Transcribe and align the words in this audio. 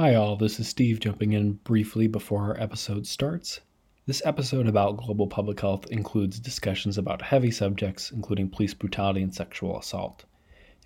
Hi, 0.00 0.14
all. 0.14 0.36
This 0.36 0.60
is 0.60 0.68
Steve 0.68 1.00
jumping 1.00 1.32
in 1.32 1.54
briefly 1.54 2.06
before 2.06 2.42
our 2.42 2.60
episode 2.60 3.04
starts. 3.04 3.58
This 4.06 4.22
episode 4.24 4.68
about 4.68 4.98
global 4.98 5.26
public 5.26 5.58
health 5.58 5.88
includes 5.90 6.38
discussions 6.38 6.98
about 6.98 7.20
heavy 7.20 7.50
subjects, 7.50 8.12
including 8.12 8.48
police 8.48 8.74
brutality 8.74 9.22
and 9.22 9.34
sexual 9.34 9.76
assault. 9.76 10.24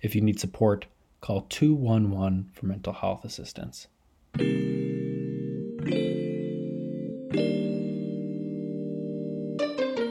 If 0.01 0.15
you 0.15 0.21
need 0.21 0.39
support, 0.39 0.87
call 1.21 1.41
211 1.41 2.49
for 2.53 2.65
mental 2.65 2.91
health 2.91 3.23
assistance. 3.23 3.85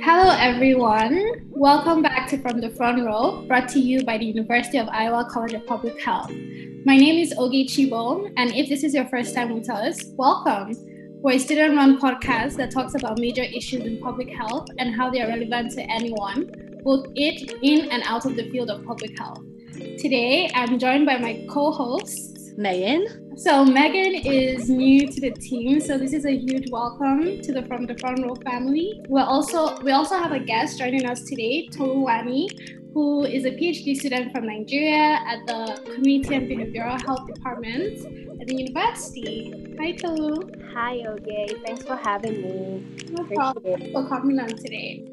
Hello, 0.04 0.36
everyone. 0.38 1.48
Welcome 1.50 2.02
back 2.02 2.11
From 2.40 2.62
the 2.62 2.70
Front 2.70 3.04
Row, 3.04 3.44
brought 3.46 3.68
to 3.70 3.78
you 3.78 4.04
by 4.04 4.16
the 4.16 4.24
University 4.24 4.78
of 4.78 4.88
Iowa 4.88 5.28
College 5.30 5.52
of 5.52 5.66
Public 5.66 6.00
Health. 6.00 6.30
My 6.86 6.96
name 6.96 7.18
is 7.18 7.34
Oge 7.36 7.68
Chibo, 7.68 8.32
and 8.38 8.54
if 8.54 8.70
this 8.70 8.82
is 8.84 8.94
your 8.94 9.04
first 9.04 9.34
time 9.34 9.52
with 9.52 9.68
us, 9.68 10.00
welcome. 10.16 10.72
We're 11.20 11.34
a 11.34 11.38
student 11.38 11.76
run 11.76 12.00
podcast 12.00 12.56
that 12.56 12.70
talks 12.70 12.94
about 12.94 13.18
major 13.18 13.42
issues 13.42 13.82
in 13.82 14.00
public 14.00 14.30
health 14.30 14.68
and 14.78 14.94
how 14.94 15.10
they 15.10 15.20
are 15.20 15.28
relevant 15.28 15.72
to 15.72 15.82
anyone, 15.82 16.50
both 16.82 17.04
it, 17.16 17.52
in, 17.62 17.90
and 17.90 18.02
out 18.06 18.24
of 18.24 18.34
the 18.34 18.48
field 18.50 18.70
of 18.70 18.82
public 18.86 19.18
health. 19.18 19.42
Today, 19.98 20.50
I'm 20.54 20.78
joined 20.78 21.04
by 21.04 21.18
my 21.18 21.46
co 21.50 21.70
host, 21.70 22.41
Megan. 22.56 23.36
So, 23.36 23.64
Megan 23.64 24.14
is 24.14 24.68
new 24.68 25.06
to 25.06 25.20
the 25.20 25.30
team, 25.30 25.80
so 25.80 25.96
this 25.96 26.12
is 26.12 26.26
a 26.26 26.36
huge 26.36 26.70
welcome 26.70 27.40
to 27.40 27.52
the 27.52 27.62
From 27.66 27.86
the 27.86 27.96
Front 27.98 28.24
Row 28.24 28.34
family. 28.34 29.00
We're 29.08 29.24
also, 29.24 29.80
we 29.82 29.92
also 29.92 30.16
have 30.16 30.32
a 30.32 30.38
guest 30.38 30.78
joining 30.78 31.06
us 31.06 31.22
today, 31.22 31.68
Toluwani, 31.72 32.92
who 32.92 33.24
is 33.24 33.46
a 33.46 33.50
PhD 33.50 33.96
student 33.96 34.32
from 34.32 34.46
Nigeria 34.46 35.18
at 35.26 35.46
the 35.46 35.80
Community 35.94 36.34
and 36.34 36.48
Behavioral 36.48 37.02
Health 37.04 37.26
Department 37.26 38.40
at 38.40 38.46
the 38.46 38.54
university. 38.54 39.74
Hi, 39.80 39.92
Tolu. 39.92 40.50
Hi, 40.74 41.02
Oge. 41.08 41.54
Thanks 41.64 41.84
for 41.84 41.96
having 41.96 42.42
me. 42.42 42.84
No 43.10 43.24
problem 43.24 43.92
for 43.92 44.06
coming 44.08 44.38
on 44.38 44.48
today. 44.48 45.04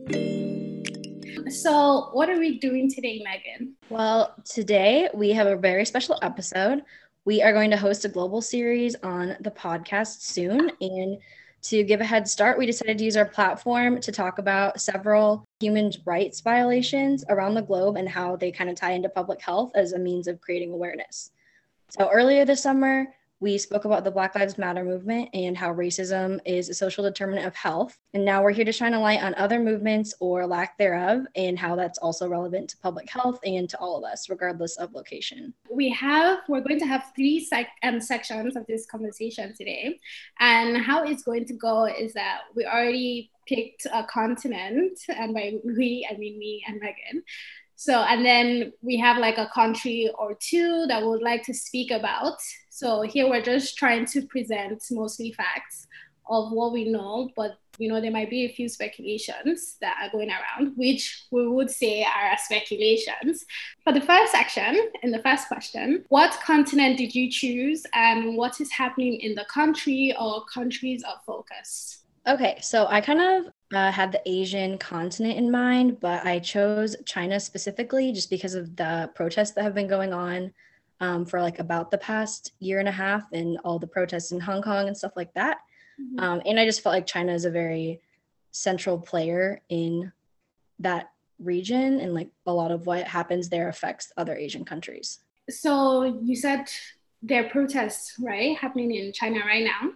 So, 1.49 2.09
what 2.11 2.29
are 2.29 2.37
we 2.37 2.59
doing 2.59 2.91
today, 2.91 3.23
Megan? 3.23 3.75
Well, 3.89 4.35
today 4.43 5.09
we 5.13 5.29
have 5.31 5.47
a 5.47 5.55
very 5.55 5.85
special 5.85 6.19
episode. 6.21 6.83
We 7.25 7.41
are 7.41 7.53
going 7.53 7.71
to 7.71 7.77
host 7.77 8.05
a 8.05 8.09
global 8.09 8.41
series 8.41 8.95
on 9.03 9.35
the 9.41 9.51
podcast 9.51 10.21
soon. 10.21 10.71
And 10.81 11.17
to 11.63 11.83
give 11.83 11.99
a 11.99 12.05
head 12.05 12.27
start, 12.27 12.57
we 12.57 12.65
decided 12.65 12.97
to 12.97 13.03
use 13.03 13.17
our 13.17 13.25
platform 13.25 13.99
to 14.01 14.11
talk 14.11 14.39
about 14.39 14.79
several 14.79 15.43
human 15.59 15.91
rights 16.05 16.39
violations 16.39 17.25
around 17.29 17.55
the 17.55 17.61
globe 17.61 17.97
and 17.97 18.07
how 18.07 18.37
they 18.37 18.51
kind 18.51 18.69
of 18.69 18.77
tie 18.77 18.93
into 18.93 19.09
public 19.09 19.41
health 19.41 19.71
as 19.75 19.91
a 19.91 19.99
means 19.99 20.27
of 20.27 20.39
creating 20.39 20.71
awareness. 20.71 21.31
So, 21.89 22.09
earlier 22.09 22.45
this 22.45 22.63
summer, 22.63 23.07
we 23.41 23.57
spoke 23.57 23.85
about 23.85 24.03
the 24.03 24.11
Black 24.11 24.35
Lives 24.35 24.57
Matter 24.57 24.83
movement 24.83 25.29
and 25.33 25.57
how 25.57 25.73
racism 25.73 26.39
is 26.45 26.67
a 26.67 26.73
social 26.73 27.03
determinant 27.03 27.47
of 27.47 27.55
health. 27.55 27.97
And 28.13 28.25
now 28.25 28.43
we're 28.43 28.51
here 28.51 28.65
to 28.65 28.71
shine 28.71 28.93
a 28.93 28.99
light 28.99 29.23
on 29.23 29.33
other 29.35 29.59
movements 29.59 30.13
or 30.19 30.45
lack 30.45 30.77
thereof 30.77 31.25
and 31.35 31.57
how 31.57 31.75
that's 31.75 31.99
also 31.99 32.27
relevant 32.27 32.69
to 32.71 32.77
public 32.77 33.09
health 33.09 33.39
and 33.45 33.69
to 33.69 33.77
all 33.77 33.97
of 33.97 34.03
us, 34.03 34.29
regardless 34.29 34.77
of 34.77 34.93
location. 34.93 35.53
We 35.71 35.89
have, 35.91 36.39
we're 36.49 36.61
going 36.61 36.79
to 36.79 36.85
have 36.85 37.11
three 37.15 37.43
sec- 37.43 37.67
um, 37.83 38.01
sections 38.01 38.57
of 38.57 38.65
this 38.67 38.85
conversation 38.85 39.53
today. 39.55 39.99
And 40.39 40.77
how 40.77 41.05
it's 41.05 41.23
going 41.23 41.45
to 41.45 41.53
go 41.53 41.85
is 41.85 42.13
that 42.13 42.39
we 42.55 42.65
already 42.65 43.31
picked 43.47 43.87
a 43.91 44.03
continent, 44.03 44.99
and 45.07 45.33
by 45.33 45.53
we, 45.65 46.07
I 46.09 46.15
mean 46.17 46.37
me 46.37 46.63
and 46.67 46.79
Megan. 46.79 47.23
So, 47.81 48.01
and 48.01 48.25
then 48.25 48.73
we 48.81 48.97
have 48.97 49.19
like 49.19 49.37
a 49.37 49.49
country 49.53 50.11
or 50.19 50.35
two 50.37 50.85
that 50.89 51.01
we 51.01 51.07
would 51.07 51.21
like 51.21 51.43
to 51.43 51.53
speak 51.53 51.91
about. 51.91 52.37
So 52.69 53.03
here 53.03 53.29
we're 53.29 53.41
just 53.41 53.77
trying 53.77 54.05
to 54.07 54.23
present 54.23 54.83
mostly 54.91 55.31
facts 55.31 55.87
of 56.29 56.51
what 56.51 56.73
we 56.73 56.91
know, 56.91 57.29
but 57.37 57.57
you 57.77 57.87
know 57.87 58.01
there 58.01 58.11
might 58.11 58.29
be 58.29 58.43
a 58.43 58.51
few 58.51 58.67
speculations 58.67 59.77
that 59.79 59.95
are 60.01 60.11
going 60.11 60.29
around, 60.29 60.73
which 60.75 61.23
we 61.31 61.47
would 61.47 61.71
say 61.71 62.03
are 62.03 62.37
speculations. 62.43 63.45
For 63.85 63.93
the 63.93 64.01
first 64.01 64.33
section, 64.33 64.91
in 65.01 65.11
the 65.11 65.19
first 65.19 65.47
question, 65.47 66.03
what 66.09 66.37
continent 66.41 66.97
did 66.97 67.15
you 67.15 67.31
choose, 67.31 67.85
and 67.93 68.35
what 68.35 68.59
is 68.59 68.69
happening 68.73 69.21
in 69.21 69.35
the 69.35 69.45
country 69.45 70.13
or 70.19 70.43
countries 70.53 71.01
of 71.05 71.23
focus? 71.25 72.03
Okay, 72.27 72.57
so 72.61 72.87
I 72.87 72.99
kind 72.99 73.21
of 73.21 73.53
uh, 73.73 73.91
had 73.91 74.11
the 74.11 74.21
Asian 74.25 74.77
continent 74.77 75.37
in 75.37 75.51
mind, 75.51 75.99
but 75.99 76.25
I 76.25 76.39
chose 76.39 76.95
China 77.05 77.39
specifically 77.39 78.11
just 78.11 78.29
because 78.29 78.55
of 78.55 78.75
the 78.75 79.09
protests 79.15 79.51
that 79.51 79.63
have 79.63 79.75
been 79.75 79.87
going 79.87 80.13
on 80.13 80.51
um, 80.99 81.25
for 81.25 81.41
like 81.41 81.59
about 81.59 81.91
the 81.91 81.97
past 81.97 82.53
year 82.59 82.79
and 82.79 82.87
a 82.87 82.91
half 82.91 83.31
and 83.31 83.57
all 83.63 83.79
the 83.79 83.87
protests 83.87 84.31
in 84.31 84.39
Hong 84.39 84.61
Kong 84.61 84.87
and 84.87 84.97
stuff 84.97 85.13
like 85.15 85.33
that. 85.33 85.59
Mm-hmm. 86.01 86.19
Um, 86.19 86.41
and 86.45 86.59
I 86.59 86.65
just 86.65 86.81
felt 86.81 86.93
like 86.93 87.05
China 87.05 87.33
is 87.33 87.45
a 87.45 87.51
very 87.51 88.01
central 88.51 88.97
player 88.97 89.61
in 89.69 90.11
that 90.79 91.11
region 91.39 91.99
and 91.99 92.13
like 92.13 92.29
a 92.45 92.53
lot 92.53 92.71
of 92.71 92.85
what 92.85 93.07
happens 93.07 93.49
there 93.49 93.69
affects 93.69 94.11
other 94.17 94.35
Asian 94.35 94.65
countries. 94.65 95.19
So 95.49 96.03
you 96.03 96.35
said 96.35 96.69
there 97.21 97.45
are 97.45 97.49
protests, 97.49 98.15
right, 98.19 98.57
happening 98.57 98.93
in 98.95 99.13
China 99.13 99.39
right 99.45 99.63
now. 99.63 99.91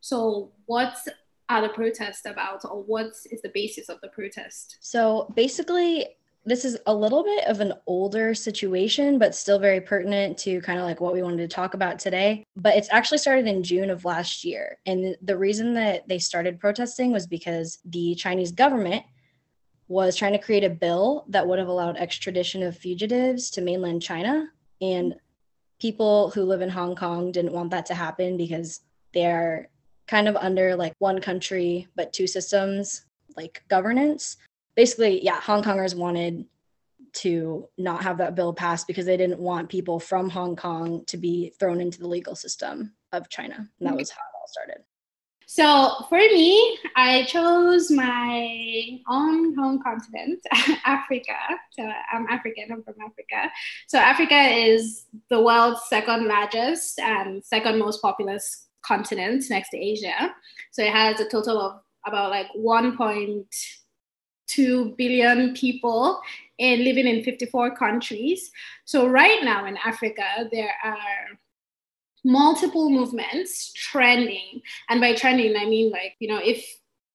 So 0.00 0.52
what's 0.66 1.08
are 1.48 1.62
the 1.62 1.68
protests 1.68 2.26
about 2.26 2.64
or 2.64 2.82
what 2.82 3.12
is 3.30 3.40
the 3.42 3.50
basis 3.54 3.88
of 3.88 4.00
the 4.02 4.08
protest? 4.08 4.78
So 4.80 5.32
basically, 5.34 6.08
this 6.44 6.64
is 6.64 6.78
a 6.86 6.94
little 6.94 7.22
bit 7.22 7.46
of 7.46 7.60
an 7.60 7.74
older 7.86 8.34
situation, 8.34 9.18
but 9.18 9.34
still 9.34 9.58
very 9.58 9.80
pertinent 9.80 10.38
to 10.38 10.60
kind 10.62 10.78
of 10.78 10.86
like 10.86 11.00
what 11.00 11.12
we 11.12 11.22
wanted 11.22 11.38
to 11.38 11.54
talk 11.54 11.74
about 11.74 11.98
today. 11.98 12.44
But 12.56 12.76
it's 12.76 12.88
actually 12.90 13.18
started 13.18 13.46
in 13.46 13.62
June 13.62 13.90
of 13.90 14.04
last 14.04 14.44
year. 14.44 14.78
And 14.86 15.16
the 15.20 15.36
reason 15.36 15.74
that 15.74 16.08
they 16.08 16.18
started 16.18 16.60
protesting 16.60 17.12
was 17.12 17.26
because 17.26 17.78
the 17.84 18.14
Chinese 18.14 18.52
government 18.52 19.04
was 19.88 20.16
trying 20.16 20.32
to 20.32 20.38
create 20.38 20.64
a 20.64 20.70
bill 20.70 21.24
that 21.28 21.46
would 21.46 21.58
have 21.58 21.68
allowed 21.68 21.96
extradition 21.96 22.62
of 22.62 22.76
fugitives 22.76 23.50
to 23.50 23.60
mainland 23.60 24.02
China. 24.02 24.48
And 24.80 25.16
people 25.80 26.30
who 26.30 26.44
live 26.44 26.60
in 26.60 26.68
Hong 26.68 26.94
Kong 26.94 27.32
didn't 27.32 27.52
want 27.52 27.70
that 27.70 27.86
to 27.86 27.94
happen 27.94 28.36
because 28.36 28.80
they're 29.12 29.70
kind 30.08 30.26
of 30.26 30.36
under 30.36 30.74
like 30.74 30.94
one 30.98 31.20
country 31.20 31.86
but 31.94 32.12
two 32.12 32.26
systems 32.26 33.04
like 33.36 33.62
governance. 33.68 34.36
Basically, 34.74 35.24
yeah, 35.24 35.40
Hong 35.40 35.62
Kongers 35.62 35.94
wanted 35.94 36.46
to 37.14 37.68
not 37.78 38.02
have 38.02 38.18
that 38.18 38.34
bill 38.34 38.52
passed 38.52 38.86
because 38.86 39.06
they 39.06 39.16
didn't 39.16 39.40
want 39.40 39.68
people 39.68 39.98
from 40.00 40.28
Hong 40.30 40.56
Kong 40.56 41.04
to 41.06 41.16
be 41.16 41.52
thrown 41.58 41.80
into 41.80 41.98
the 41.98 42.08
legal 42.08 42.34
system 42.34 42.92
of 43.12 43.28
China. 43.28 43.56
And 43.56 43.68
that 43.80 43.90
mm-hmm. 43.90 43.96
was 43.98 44.10
how 44.10 44.20
it 44.20 44.36
all 44.40 44.48
started. 44.48 44.84
So 45.50 46.04
for 46.10 46.18
me, 46.18 46.78
I 46.94 47.24
chose 47.24 47.90
my 47.90 49.00
own 49.08 49.54
home 49.56 49.82
continent, 49.82 50.40
Africa. 50.84 51.32
So 51.70 51.90
I'm 52.12 52.26
African, 52.28 52.70
I'm 52.70 52.82
from 52.82 52.96
Africa. 53.00 53.50
So 53.86 53.98
Africa 53.98 54.38
is 54.38 55.06
the 55.30 55.40
world's 55.40 55.80
second 55.88 56.26
largest 56.26 56.98
and 56.98 57.42
second 57.42 57.78
most 57.78 58.02
populous 58.02 58.67
continent 58.84 59.44
next 59.50 59.70
to 59.70 59.78
Asia. 59.78 60.34
So 60.72 60.82
it 60.82 60.92
has 60.92 61.20
a 61.20 61.28
total 61.28 61.60
of 61.60 61.80
about 62.06 62.30
like 62.30 62.48
1.2 62.56 64.96
billion 64.96 65.54
people 65.54 66.20
and 66.58 66.82
living 66.82 67.06
in 67.06 67.22
54 67.22 67.76
countries. 67.76 68.50
So 68.84 69.06
right 69.06 69.44
now 69.44 69.66
in 69.66 69.76
Africa, 69.84 70.48
there 70.50 70.72
are 70.82 71.38
multiple 72.24 72.90
movements 72.90 73.72
trending. 73.74 74.60
And 74.88 75.00
by 75.00 75.14
trending, 75.14 75.56
I 75.56 75.66
mean 75.66 75.90
like, 75.90 76.14
you 76.18 76.28
know, 76.28 76.40
if 76.42 76.64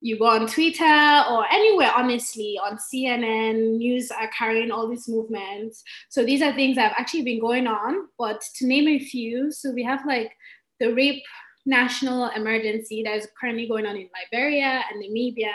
you 0.01 0.19
go 0.19 0.27
on 0.27 0.47
Twitter 0.47 1.23
or 1.29 1.45
anywhere, 1.51 1.91
honestly, 1.95 2.59
on 2.63 2.77
CNN, 2.77 3.77
news 3.77 4.11
are 4.11 4.29
carrying 4.37 4.69
all 4.69 4.89
these 4.89 5.07
movements. 5.07 5.81
So 6.09 6.25
these 6.25 6.41
are 6.41 6.53
things 6.53 6.75
that 6.75 6.89
have 6.89 6.97
actually 6.97 7.23
been 7.23 7.39
going 7.39 7.67
on. 7.67 8.07
But 8.17 8.43
to 8.55 8.67
name 8.67 8.87
a 8.87 8.99
few, 8.99 9.51
so 9.51 9.71
we 9.71 9.83
have 9.83 10.05
like 10.05 10.31
the 10.79 10.93
rape 10.93 11.23
national 11.65 12.29
emergency 12.35 13.03
that 13.03 13.15
is 13.15 13.27
currently 13.39 13.67
going 13.67 13.85
on 13.85 13.95
in 13.95 14.09
Liberia 14.21 14.83
and 14.91 15.03
Namibia, 15.03 15.53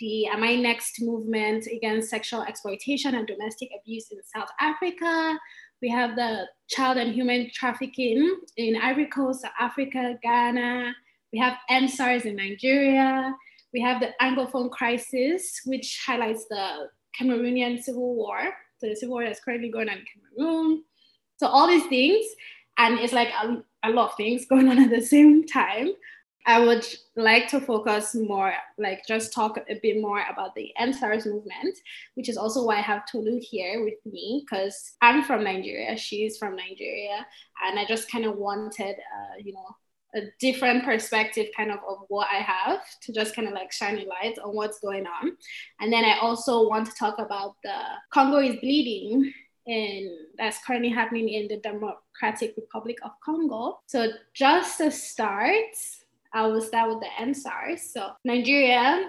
the 0.00 0.28
uh, 0.28 0.34
Am 0.34 0.42
I 0.42 0.56
Next 0.56 1.00
movement 1.00 1.66
against 1.66 2.10
sexual 2.10 2.42
exploitation 2.42 3.14
and 3.14 3.26
domestic 3.26 3.70
abuse 3.78 4.08
in 4.10 4.18
South 4.34 4.50
Africa. 4.60 5.38
We 5.82 5.90
have 5.90 6.16
the 6.16 6.46
child 6.68 6.98
and 6.98 7.12
human 7.12 7.50
trafficking 7.54 8.40
in 8.56 8.76
Ivory 8.76 9.06
Coast, 9.06 9.42
South 9.42 9.52
Africa, 9.58 10.18
Ghana. 10.22 10.94
We 11.32 11.38
have 11.38 11.54
EndSARS 11.70 12.24
in 12.24 12.36
Nigeria. 12.36 13.34
We 13.72 13.80
have 13.82 14.00
the 14.00 14.10
Anglophone 14.20 14.70
crisis, 14.70 15.60
which 15.64 16.02
highlights 16.04 16.46
the 16.50 16.88
Cameroonian 17.18 17.82
civil 17.82 18.14
war, 18.14 18.38
so 18.78 18.88
the 18.88 18.96
civil 18.96 19.14
war 19.14 19.24
that's 19.24 19.40
currently 19.40 19.70
going 19.70 19.88
on 19.88 19.98
in 19.98 20.04
Cameroon. 20.38 20.84
So 21.36 21.46
all 21.46 21.66
these 21.68 21.86
things, 21.86 22.26
and 22.78 22.98
it's 22.98 23.12
like 23.12 23.28
a, 23.42 23.62
a 23.84 23.90
lot 23.90 24.10
of 24.10 24.16
things 24.16 24.46
going 24.50 24.68
on 24.68 24.78
at 24.78 24.90
the 24.90 25.02
same 25.02 25.46
time. 25.46 25.90
I 26.46 26.58
would 26.58 26.86
like 27.16 27.48
to 27.48 27.60
focus 27.60 28.14
more, 28.14 28.54
like 28.78 29.06
just 29.06 29.32
talk 29.32 29.58
a 29.68 29.78
bit 29.82 30.00
more 30.00 30.24
about 30.30 30.54
the 30.54 30.70
EndSARS 30.80 31.26
movement, 31.26 31.78
which 32.14 32.30
is 32.30 32.38
also 32.38 32.64
why 32.64 32.78
I 32.78 32.80
have 32.80 33.04
Tolu 33.04 33.38
here 33.42 33.84
with 33.84 33.98
me 34.10 34.42
because 34.44 34.94
I'm 35.02 35.22
from 35.22 35.44
Nigeria, 35.44 35.98
she's 35.98 36.38
from 36.38 36.56
Nigeria, 36.56 37.26
and 37.66 37.78
I 37.78 37.84
just 37.84 38.10
kind 38.10 38.24
of 38.24 38.36
wanted, 38.36 38.96
uh, 38.96 39.36
you 39.38 39.52
know, 39.52 39.76
a 40.14 40.22
different 40.40 40.84
perspective 40.84 41.48
kind 41.56 41.70
of 41.70 41.78
of 41.88 41.98
what 42.08 42.26
I 42.32 42.38
have 42.38 42.80
to 43.02 43.12
just 43.12 43.36
kind 43.36 43.46
of 43.46 43.54
like 43.54 43.70
shine 43.70 43.98
a 43.98 44.04
light 44.04 44.38
on 44.38 44.54
what's 44.54 44.80
going 44.80 45.06
on. 45.06 45.36
And 45.80 45.92
then 45.92 46.04
I 46.04 46.18
also 46.18 46.68
want 46.68 46.86
to 46.86 46.94
talk 46.94 47.18
about 47.18 47.56
the 47.62 47.76
Congo 48.12 48.38
is 48.38 48.56
bleeding 48.56 49.32
and 49.70 50.10
that's 50.36 50.58
currently 50.66 50.90
happening 50.90 51.28
in 51.28 51.48
the 51.48 51.58
Democratic 51.58 52.54
Republic 52.56 52.98
of 53.04 53.12
Congo. 53.24 53.80
So 53.86 54.08
just 54.34 54.78
to 54.78 54.90
start, 54.90 55.74
I 56.32 56.46
will 56.46 56.60
start 56.60 56.90
with 56.90 57.00
the 57.00 57.08
EndSARS. 57.20 57.80
So 57.80 58.12
Nigeria, 58.24 59.08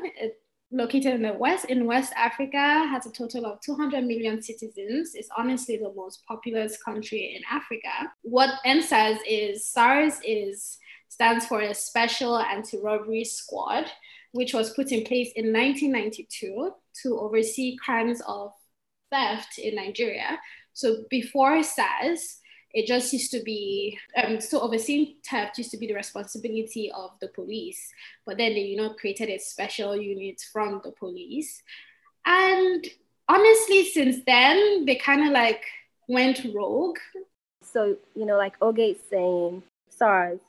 located 0.71 1.15
in 1.15 1.23
the 1.23 1.33
west 1.33 1.65
in 1.65 1.85
West 1.85 2.13
Africa, 2.15 2.57
has 2.57 3.05
a 3.05 3.11
total 3.11 3.45
of 3.45 3.59
200 3.61 4.03
million 4.03 4.41
citizens. 4.41 5.15
It's 5.15 5.29
honestly 5.37 5.77
the 5.77 5.91
most 5.95 6.23
populous 6.27 6.81
country 6.81 7.35
in 7.35 7.41
Africa. 7.49 8.11
What 8.21 8.49
EndSARS 8.65 9.17
is, 9.27 9.67
SARS 9.67 10.19
is 10.23 10.77
stands 11.09 11.45
for 11.45 11.59
a 11.59 11.73
Special 11.73 12.37
Anti-Robbery 12.39 13.25
Squad, 13.25 13.85
which 14.31 14.53
was 14.53 14.73
put 14.73 14.91
in 14.93 15.03
place 15.03 15.31
in 15.35 15.51
1992 15.51 16.71
to 17.03 17.19
oversee 17.19 17.75
crimes 17.83 18.21
of 18.27 18.53
theft 19.11 19.59
in 19.59 19.75
Nigeria. 19.75 20.39
So 20.73 21.03
before 21.09 21.61
SARS, 21.63 22.41
it 22.73 22.87
just 22.87 23.11
used 23.13 23.31
to 23.31 23.41
be 23.43 23.97
um, 24.15 24.39
so 24.39 24.61
overseeing 24.61 25.15
theft 25.29 25.57
used 25.57 25.71
to 25.71 25.77
be 25.77 25.87
the 25.87 25.93
responsibility 25.93 26.91
of 26.95 27.11
the 27.19 27.27
police 27.29 27.91
but 28.25 28.37
then 28.37 28.53
they 28.53 28.61
you 28.61 28.77
know 28.77 28.93
created 28.93 29.29
a 29.29 29.37
special 29.37 29.95
unit 29.99 30.41
from 30.51 30.81
the 30.83 30.91
police 30.91 31.61
and 32.25 32.85
honestly 33.27 33.85
since 33.85 34.17
then 34.25 34.85
they 34.85 34.95
kind 34.95 35.25
of 35.25 35.31
like 35.31 35.63
went 36.07 36.45
rogue 36.53 36.97
so 37.61 37.95
you 38.15 38.25
know 38.25 38.37
like 38.37 38.55
is 38.77 38.97
saying 39.09 39.61
sars 39.89 40.39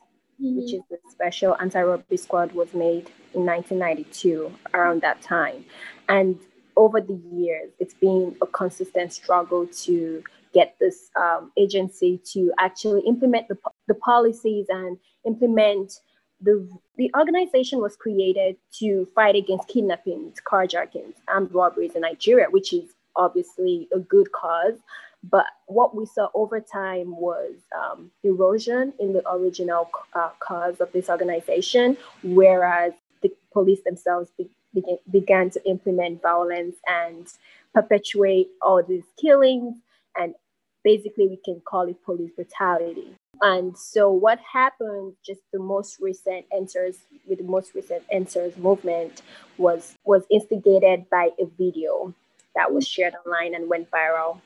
mm-hmm. 0.41 0.57
which 0.57 0.73
is 0.73 0.81
the 0.89 0.97
special 1.09 1.55
anti-robbery 1.59 2.17
squad 2.17 2.51
was 2.53 2.73
made 2.73 3.09
in 3.33 3.45
1992 3.45 4.51
around 4.73 5.01
that 5.01 5.21
time 5.21 5.65
and 6.09 6.39
over 6.75 7.01
the 7.01 7.19
years, 7.31 7.71
it's 7.79 7.93
been 7.93 8.35
a 8.41 8.47
consistent 8.47 9.13
struggle 9.13 9.67
to 9.83 10.23
get 10.53 10.75
this 10.79 11.09
um, 11.19 11.51
agency 11.57 12.21
to 12.31 12.53
actually 12.59 13.01
implement 13.01 13.47
the, 13.47 13.57
the 13.87 13.95
policies 13.95 14.67
and 14.69 14.97
implement 15.25 15.99
the, 16.41 16.67
the 16.97 17.09
organization 17.17 17.79
was 17.79 17.95
created 17.95 18.57
to 18.79 19.07
fight 19.15 19.35
against 19.35 19.67
kidnappings, 19.67 20.37
carjackings, 20.45 21.13
armed 21.27 21.53
robberies 21.53 21.95
in 21.95 22.01
Nigeria, 22.01 22.47
which 22.49 22.73
is 22.73 22.91
obviously 23.15 23.87
a 23.93 23.99
good 23.99 24.31
cause. 24.31 24.79
But 25.23 25.45
what 25.67 25.95
we 25.95 26.05
saw 26.05 26.27
over 26.33 26.59
time 26.59 27.15
was 27.15 27.53
um, 27.77 28.11
erosion 28.23 28.93
in 28.99 29.13
the 29.13 29.27
original 29.29 29.89
uh, 30.13 30.31
cause 30.39 30.81
of 30.81 30.91
this 30.91 31.09
organization, 31.09 31.97
whereas 32.23 32.91
the 33.21 33.31
police 33.53 33.81
themselves 33.85 34.29
be- 34.37 34.49
began, 34.73 34.97
began 35.11 35.49
to 35.51 35.69
implement 35.69 36.21
violence 36.21 36.75
and 36.87 37.27
perpetuate 37.73 38.49
all 38.61 38.81
these 38.83 39.05
killings. 39.19 39.75
And 40.17 40.35
basically, 40.83 41.27
we 41.27 41.37
can 41.37 41.61
call 41.65 41.87
it 41.87 42.03
police 42.03 42.31
brutality. 42.35 43.15
And 43.41 43.77
so, 43.77 44.11
what 44.11 44.39
happened 44.39 45.13
just 45.25 45.41
the 45.51 45.59
most 45.59 45.99
recent 45.99 46.45
EndSARS 46.53 46.97
with 47.27 47.39
the 47.39 47.43
most 47.43 47.73
recent 47.75 48.03
EndSARS 48.13 48.57
movement 48.57 49.21
was 49.57 49.95
was 50.05 50.23
instigated 50.29 51.09
by 51.09 51.29
a 51.39 51.45
video 51.57 52.13
that 52.55 52.71
was 52.71 52.87
shared 52.87 53.15
online 53.25 53.55
and 53.55 53.69
went 53.69 53.89
viral. 53.89 54.39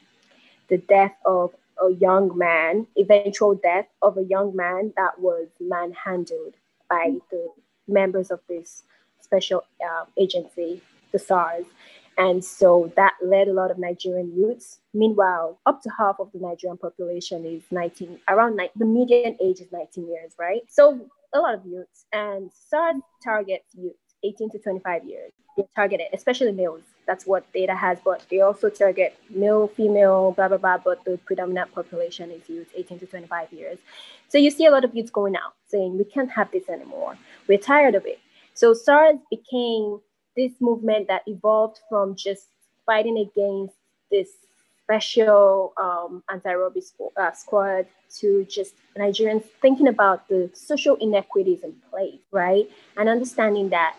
The 0.69 0.77
death 0.77 1.15
of 1.25 1.53
a 1.81 1.91
young 1.91 2.37
man, 2.37 2.87
eventual 2.97 3.55
death 3.55 3.87
of 4.01 4.17
a 4.17 4.23
young 4.23 4.55
man 4.55 4.93
that 4.97 5.19
was 5.19 5.47
manhandled 5.59 6.55
by 6.89 7.15
the 7.29 7.49
members 7.87 8.31
of 8.31 8.39
this 8.47 8.83
special 9.27 9.63
uh, 9.83 10.05
agency, 10.17 10.81
the 11.11 11.19
SARS. 11.19 11.65
And 12.17 12.43
so 12.43 12.91
that 12.95 13.13
led 13.23 13.47
a 13.47 13.53
lot 13.53 13.69
of 13.69 13.77
Nigerian 13.77 14.33
youths. 14.35 14.79
Meanwhile, 14.93 15.59
up 15.67 15.83
to 15.83 15.89
half 15.97 16.15
of 16.19 16.31
the 16.31 16.39
Nigerian 16.39 16.77
population 16.77 17.45
is 17.45 17.61
19, 17.69 18.19
around 18.27 18.55
ni- 18.55 18.71
the 18.75 18.85
median 18.85 19.37
age 19.39 19.59
is 19.59 19.71
19 19.71 20.07
years, 20.07 20.33
right? 20.39 20.61
So 20.67 20.99
a 21.33 21.39
lot 21.39 21.53
of 21.53 21.65
youths. 21.65 22.05
And 22.11 22.49
SARS 22.69 22.97
targets 23.23 23.75
youth 23.75 23.93
18 24.23 24.49
to 24.51 24.59
25 24.59 25.05
years. 25.05 25.31
They're 25.57 25.85
it, 25.91 26.09
especially 26.13 26.51
males. 26.51 26.83
That's 27.07 27.25
what 27.25 27.51
data 27.51 27.73
has, 27.73 27.97
but 28.03 28.23
they 28.29 28.41
also 28.41 28.69
target 28.69 29.17
male, 29.29 29.67
female, 29.69 30.33
blah, 30.33 30.49
blah, 30.49 30.57
blah. 30.57 30.77
But 30.77 31.03
the 31.05 31.17
predominant 31.25 31.73
population 31.73 32.29
is 32.31 32.47
youth 32.47 32.67
18 32.75 32.99
to 32.99 33.05
25 33.07 33.53
years. 33.53 33.79
So 34.27 34.37
you 34.37 34.51
see 34.51 34.65
a 34.65 34.71
lot 34.71 34.83
of 34.83 34.93
youths 34.93 35.09
going 35.09 35.35
out 35.35 35.53
saying, 35.67 35.97
we 35.97 36.03
can't 36.03 36.29
have 36.31 36.51
this 36.51 36.69
anymore. 36.69 37.17
We're 37.47 37.57
tired 37.57 37.95
of 37.95 38.05
it. 38.05 38.19
So 38.57 38.73
SARS 38.73 39.19
became 39.29 39.99
this 40.35 40.53
movement 40.59 41.07
that 41.09 41.21
evolved 41.27 41.79
from 41.87 42.15
just 42.15 42.47
fighting 42.87 43.19
against 43.19 43.75
this 44.09 44.29
special 44.81 45.73
um, 45.77 46.23
anti-robbery 46.31 46.81
uh, 47.17 47.31
squad 47.33 47.85
to 48.17 48.47
just 48.49 48.73
Nigerians 48.97 49.43
thinking 49.61 49.89
about 49.89 50.27
the 50.27 50.49
social 50.55 50.95
inequities 50.95 51.63
in 51.63 51.75
place, 51.91 52.19
right? 52.31 52.67
And 52.97 53.07
understanding 53.07 53.69
that 53.69 53.95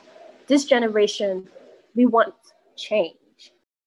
this 0.49 0.65
generation, 0.65 1.47
we 1.95 2.07
want 2.07 2.35
change. 2.75 3.15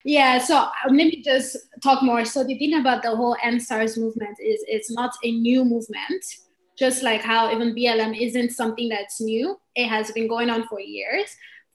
Yeah, 0.06 0.38
so 0.38 0.56
uh, 0.56 0.72
let 0.86 0.94
me 0.94 1.22
just 1.22 1.58
talk 1.84 2.02
more. 2.02 2.24
So 2.24 2.46
the 2.46 2.58
thing 2.58 2.76
about 2.80 3.04
the 3.04 3.14
whole 3.14 3.36
EndSARS 3.44 3.98
movement 3.98 4.38
is 4.40 4.64
it's 4.70 4.90
not 4.90 5.12
a 5.22 5.32
new 5.34 5.66
movement 5.66 6.24
just 6.82 7.04
like 7.04 7.22
how 7.22 7.52
even 7.54 7.76
BLM 7.76 8.20
isn't 8.20 8.50
something 8.54 8.90
that's 8.90 9.22
new. 9.22 9.56
It 9.76 9.88
has 9.88 10.12
been 10.14 10.28
going 10.28 10.50
on 10.50 10.68
for 10.68 10.80
years. 10.80 11.28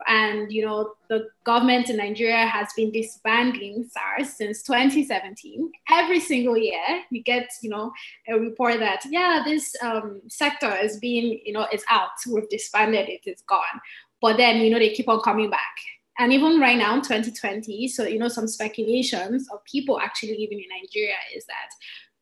And 0.08 0.52
you 0.52 0.66
know, 0.66 0.94
the 1.08 1.28
government 1.44 1.88
in 1.88 1.98
Nigeria 1.98 2.44
has 2.44 2.68
been 2.76 2.90
disbanding 2.90 3.88
SARS 3.88 4.36
since 4.36 4.64
2017. 4.64 5.70
Every 5.92 6.18
single 6.18 6.56
year, 6.56 7.04
you 7.12 7.22
get 7.22 7.48
you 7.62 7.70
know 7.70 7.92
a 8.28 8.34
report 8.38 8.80
that 8.80 9.02
yeah, 9.08 9.42
this 9.44 9.74
um, 9.80 10.20
sector 10.28 10.74
is 10.82 10.98
being 10.98 11.40
you 11.46 11.52
know 11.52 11.68
is 11.72 11.84
out. 11.88 12.10
We've 12.28 12.48
disbanded 12.48 13.08
it. 13.08 13.20
It's 13.24 13.42
gone. 13.42 13.80
But 14.20 14.38
then 14.38 14.56
you 14.56 14.70
know 14.70 14.80
they 14.80 14.92
keep 14.92 15.08
on 15.08 15.20
coming 15.20 15.50
back. 15.50 15.76
And 16.18 16.32
even 16.32 16.58
right 16.60 16.78
now, 16.78 16.96
2020, 16.96 17.88
so 17.88 18.04
you 18.04 18.18
know 18.18 18.28
some 18.28 18.48
speculations 18.48 19.48
of 19.52 19.64
people 19.64 20.00
actually 20.00 20.36
living 20.40 20.58
in 20.58 20.82
Nigeria 20.82 21.16
is 21.34 21.46
that 21.46 21.70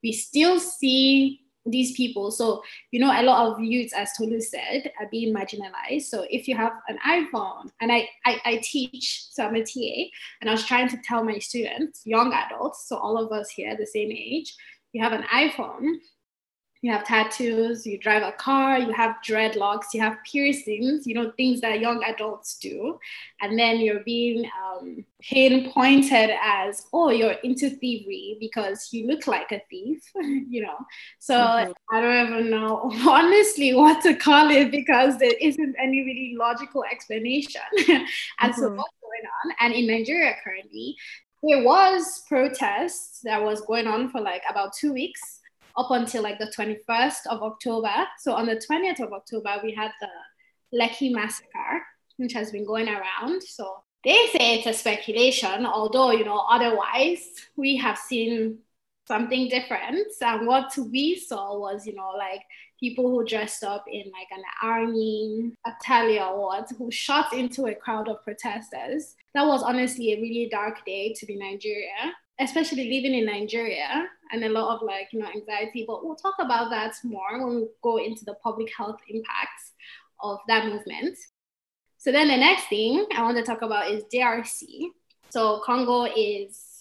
we 0.02 0.12
still 0.12 0.60
see 0.60 1.40
these 1.66 1.92
people. 1.92 2.30
So, 2.30 2.62
you 2.90 3.00
know, 3.00 3.10
a 3.10 3.22
lot 3.22 3.46
of 3.46 3.60
youths, 3.60 3.92
as 3.94 4.10
Tolu 4.16 4.40
said, 4.40 4.90
are 5.00 5.08
being 5.10 5.34
marginalized. 5.34 6.02
So 6.02 6.26
if 6.30 6.46
you 6.46 6.56
have 6.56 6.72
an 6.88 6.98
iPhone, 7.06 7.70
and 7.80 7.90
I, 7.90 8.08
I, 8.24 8.40
I 8.44 8.60
teach, 8.62 9.26
so 9.30 9.46
I'm 9.46 9.54
a 9.54 9.64
TA, 9.64 10.10
and 10.40 10.50
I 10.50 10.52
was 10.52 10.64
trying 10.64 10.88
to 10.88 10.98
tell 11.04 11.24
my 11.24 11.38
students, 11.38 12.02
young 12.04 12.32
adults, 12.32 12.88
so 12.88 12.96
all 12.96 13.18
of 13.18 13.32
us 13.32 13.50
here 13.50 13.76
the 13.76 13.86
same 13.86 14.10
age, 14.12 14.54
you 14.92 15.02
have 15.02 15.12
an 15.12 15.24
iPhone, 15.24 15.94
you 16.84 16.92
have 16.92 17.02
tattoos, 17.02 17.86
you 17.86 17.96
drive 17.96 18.22
a 18.22 18.32
car, 18.32 18.78
you 18.78 18.92
have 18.92 19.16
dreadlocks, 19.26 19.94
you 19.94 20.02
have 20.02 20.18
piercings, 20.30 21.06
you 21.06 21.14
know, 21.14 21.32
things 21.34 21.62
that 21.62 21.80
young 21.80 22.04
adults 22.04 22.58
do. 22.58 22.98
And 23.40 23.58
then 23.58 23.78
you're 23.80 24.04
being 24.04 24.44
um, 24.62 25.02
pinpointed 25.22 26.32
as, 26.42 26.86
oh, 26.92 27.08
you're 27.08 27.36
into 27.42 27.70
thievery 27.70 28.36
because 28.38 28.90
you 28.92 29.06
look 29.06 29.26
like 29.26 29.50
a 29.50 29.62
thief, 29.70 30.02
you 30.14 30.60
know. 30.60 30.76
So 31.20 31.32
mm-hmm. 31.32 31.72
I 31.90 32.00
don't 32.02 32.28
even 32.28 32.50
know, 32.50 32.90
honestly, 33.08 33.72
what 33.72 34.02
to 34.02 34.14
call 34.14 34.50
it 34.50 34.70
because 34.70 35.16
there 35.16 35.36
isn't 35.40 35.76
any 35.82 36.02
really 36.02 36.36
logical 36.38 36.84
explanation 36.92 37.62
as 37.78 37.86
mm-hmm. 37.86 38.60
to 38.60 38.68
what's 38.76 39.00
going 39.00 39.24
on. 39.46 39.54
And 39.60 39.72
in 39.72 39.86
Nigeria 39.86 40.34
currently, 40.44 40.96
there 41.42 41.64
was 41.64 42.24
protests 42.28 43.20
that 43.24 43.42
was 43.42 43.62
going 43.62 43.86
on 43.86 44.10
for 44.10 44.20
like 44.20 44.42
about 44.50 44.74
two 44.74 44.92
weeks 44.92 45.40
up 45.76 45.90
until 45.90 46.22
like 46.22 46.38
the 46.38 46.52
21st 46.56 47.26
of 47.30 47.42
October. 47.42 48.06
So 48.18 48.34
on 48.34 48.46
the 48.46 48.56
20th 48.56 49.00
of 49.00 49.12
October, 49.12 49.60
we 49.62 49.72
had 49.72 49.90
the 50.00 50.78
Lekki 50.78 51.12
massacre, 51.12 51.82
which 52.16 52.32
has 52.32 52.50
been 52.50 52.66
going 52.66 52.88
around. 52.88 53.42
So 53.42 53.82
they 54.04 54.26
say 54.32 54.58
it's 54.58 54.66
a 54.66 54.72
speculation, 54.72 55.66
although, 55.66 56.10
you 56.10 56.24
know, 56.24 56.44
otherwise 56.50 57.20
we 57.56 57.76
have 57.76 57.98
seen 57.98 58.58
something 59.06 59.48
different. 59.48 60.06
And 60.20 60.46
what 60.46 60.76
we 60.76 61.16
saw 61.16 61.58
was, 61.58 61.86
you 61.86 61.94
know, 61.94 62.12
like 62.16 62.40
people 62.80 63.08
who 63.08 63.24
dressed 63.24 63.64
up 63.64 63.84
in 63.90 64.04
like 64.12 64.28
an 64.30 64.42
army 64.62 65.52
or 66.18 66.40
what, 66.40 66.70
who 66.78 66.90
shot 66.90 67.32
into 67.32 67.66
a 67.66 67.74
crowd 67.74 68.08
of 68.08 68.22
protesters. 68.24 69.14
That 69.34 69.46
was 69.46 69.62
honestly 69.62 70.12
a 70.12 70.20
really 70.20 70.48
dark 70.50 70.84
day 70.84 71.14
to 71.18 71.26
be 71.26 71.36
Nigeria 71.36 72.14
especially 72.40 72.90
living 72.90 73.14
in 73.14 73.26
Nigeria 73.26 74.08
and 74.32 74.44
a 74.44 74.48
lot 74.48 74.74
of 74.74 74.82
like, 74.82 75.08
you 75.12 75.20
know, 75.20 75.26
anxiety, 75.26 75.84
but 75.86 76.04
we'll 76.04 76.16
talk 76.16 76.34
about 76.40 76.70
that 76.70 76.96
more 77.04 77.46
when 77.46 77.56
we 77.56 77.66
go 77.82 77.98
into 77.98 78.24
the 78.24 78.34
public 78.42 78.68
health 78.76 78.98
impacts 79.08 79.72
of 80.20 80.38
that 80.48 80.66
movement. 80.66 81.16
So 81.98 82.10
then 82.10 82.28
the 82.28 82.36
next 82.36 82.66
thing 82.68 83.06
I 83.14 83.22
want 83.22 83.36
to 83.36 83.44
talk 83.44 83.62
about 83.62 83.90
is 83.90 84.02
DRC. 84.12 84.88
So 85.30 85.62
Congo 85.64 86.04
is 86.04 86.73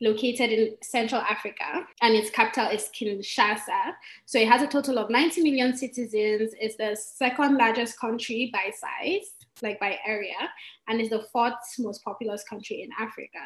located 0.00 0.50
in 0.50 0.76
Central 0.82 1.20
Africa, 1.22 1.86
and 2.02 2.14
its 2.14 2.30
capital 2.30 2.68
is 2.68 2.90
Kinshasa. 2.94 3.94
So 4.24 4.38
it 4.38 4.48
has 4.48 4.62
a 4.62 4.66
total 4.66 4.98
of 4.98 5.10
90 5.10 5.42
million 5.42 5.76
citizens. 5.76 6.52
It's 6.60 6.76
the 6.76 6.96
second 6.96 7.56
largest 7.56 7.98
country 7.98 8.50
by 8.52 8.70
size, 8.70 9.32
like 9.62 9.80
by 9.80 9.98
area, 10.06 10.50
and 10.88 11.00
is 11.00 11.10
the 11.10 11.26
fourth 11.32 11.54
most 11.78 12.04
populous 12.04 12.44
country 12.44 12.82
in 12.82 12.90
Africa. 12.98 13.38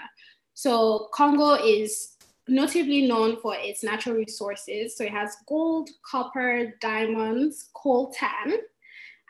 So 0.54 1.08
Congo 1.12 1.54
is 1.54 2.16
notably 2.48 3.06
known 3.06 3.40
for 3.40 3.54
its 3.56 3.84
natural 3.84 4.16
resources. 4.16 4.96
So 4.96 5.04
it 5.04 5.12
has 5.12 5.36
gold, 5.48 5.88
copper, 6.04 6.74
diamonds, 6.80 7.70
coltan, 7.74 8.56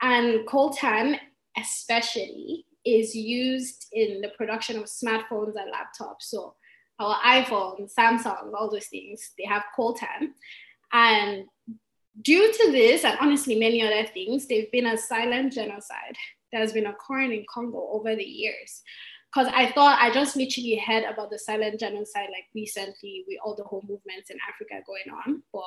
and 0.02 0.46
coltan 0.48 1.18
especially 1.58 2.64
is 2.84 3.14
used 3.14 3.86
in 3.92 4.20
the 4.20 4.30
production 4.36 4.78
of 4.78 4.84
smartphones 4.84 5.54
and 5.56 5.72
laptops. 5.72 6.22
So 6.22 6.54
our 7.00 7.16
iPhone, 7.22 7.92
Samsung, 7.92 8.52
all 8.54 8.70
those 8.70 8.86
things, 8.86 9.30
they 9.38 9.44
have 9.44 9.64
coltan. 9.76 10.32
And 10.92 11.46
due 12.20 12.52
to 12.52 12.72
this, 12.72 13.04
and 13.04 13.18
honestly 13.20 13.58
many 13.58 13.82
other 13.82 14.06
things, 14.06 14.46
they've 14.46 14.70
been 14.70 14.86
a 14.86 14.98
silent 14.98 15.52
genocide 15.54 16.16
that 16.52 16.60
has 16.60 16.72
been 16.72 16.86
occurring 16.86 17.32
in 17.32 17.44
Congo 17.52 17.88
over 17.92 18.14
the 18.14 18.24
years. 18.24 18.82
Because 19.32 19.50
I 19.54 19.70
thought 19.70 20.02
I 20.02 20.12
just 20.12 20.36
literally 20.36 20.82
heard 20.84 21.04
about 21.04 21.30
the 21.30 21.38
silent 21.38 21.78
genocide 21.78 22.28
like 22.32 22.46
recently 22.52 23.24
with 23.28 23.38
all 23.44 23.54
the 23.54 23.62
whole 23.62 23.84
movements 23.88 24.28
in 24.28 24.36
Africa 24.48 24.84
going 24.84 25.16
on. 25.24 25.42
But 25.52 25.62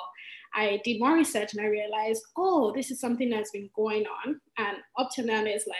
I 0.53 0.81
did 0.83 0.99
more 0.99 1.13
research 1.13 1.53
and 1.53 1.61
I 1.61 1.69
realized, 1.69 2.23
oh, 2.37 2.73
this 2.73 2.91
is 2.91 2.99
something 2.99 3.29
that's 3.29 3.51
been 3.51 3.69
going 3.73 4.03
on. 4.25 4.41
And 4.57 4.77
up 4.99 5.09
to 5.13 5.23
now, 5.23 5.43
it's 5.45 5.65
like 5.65 5.77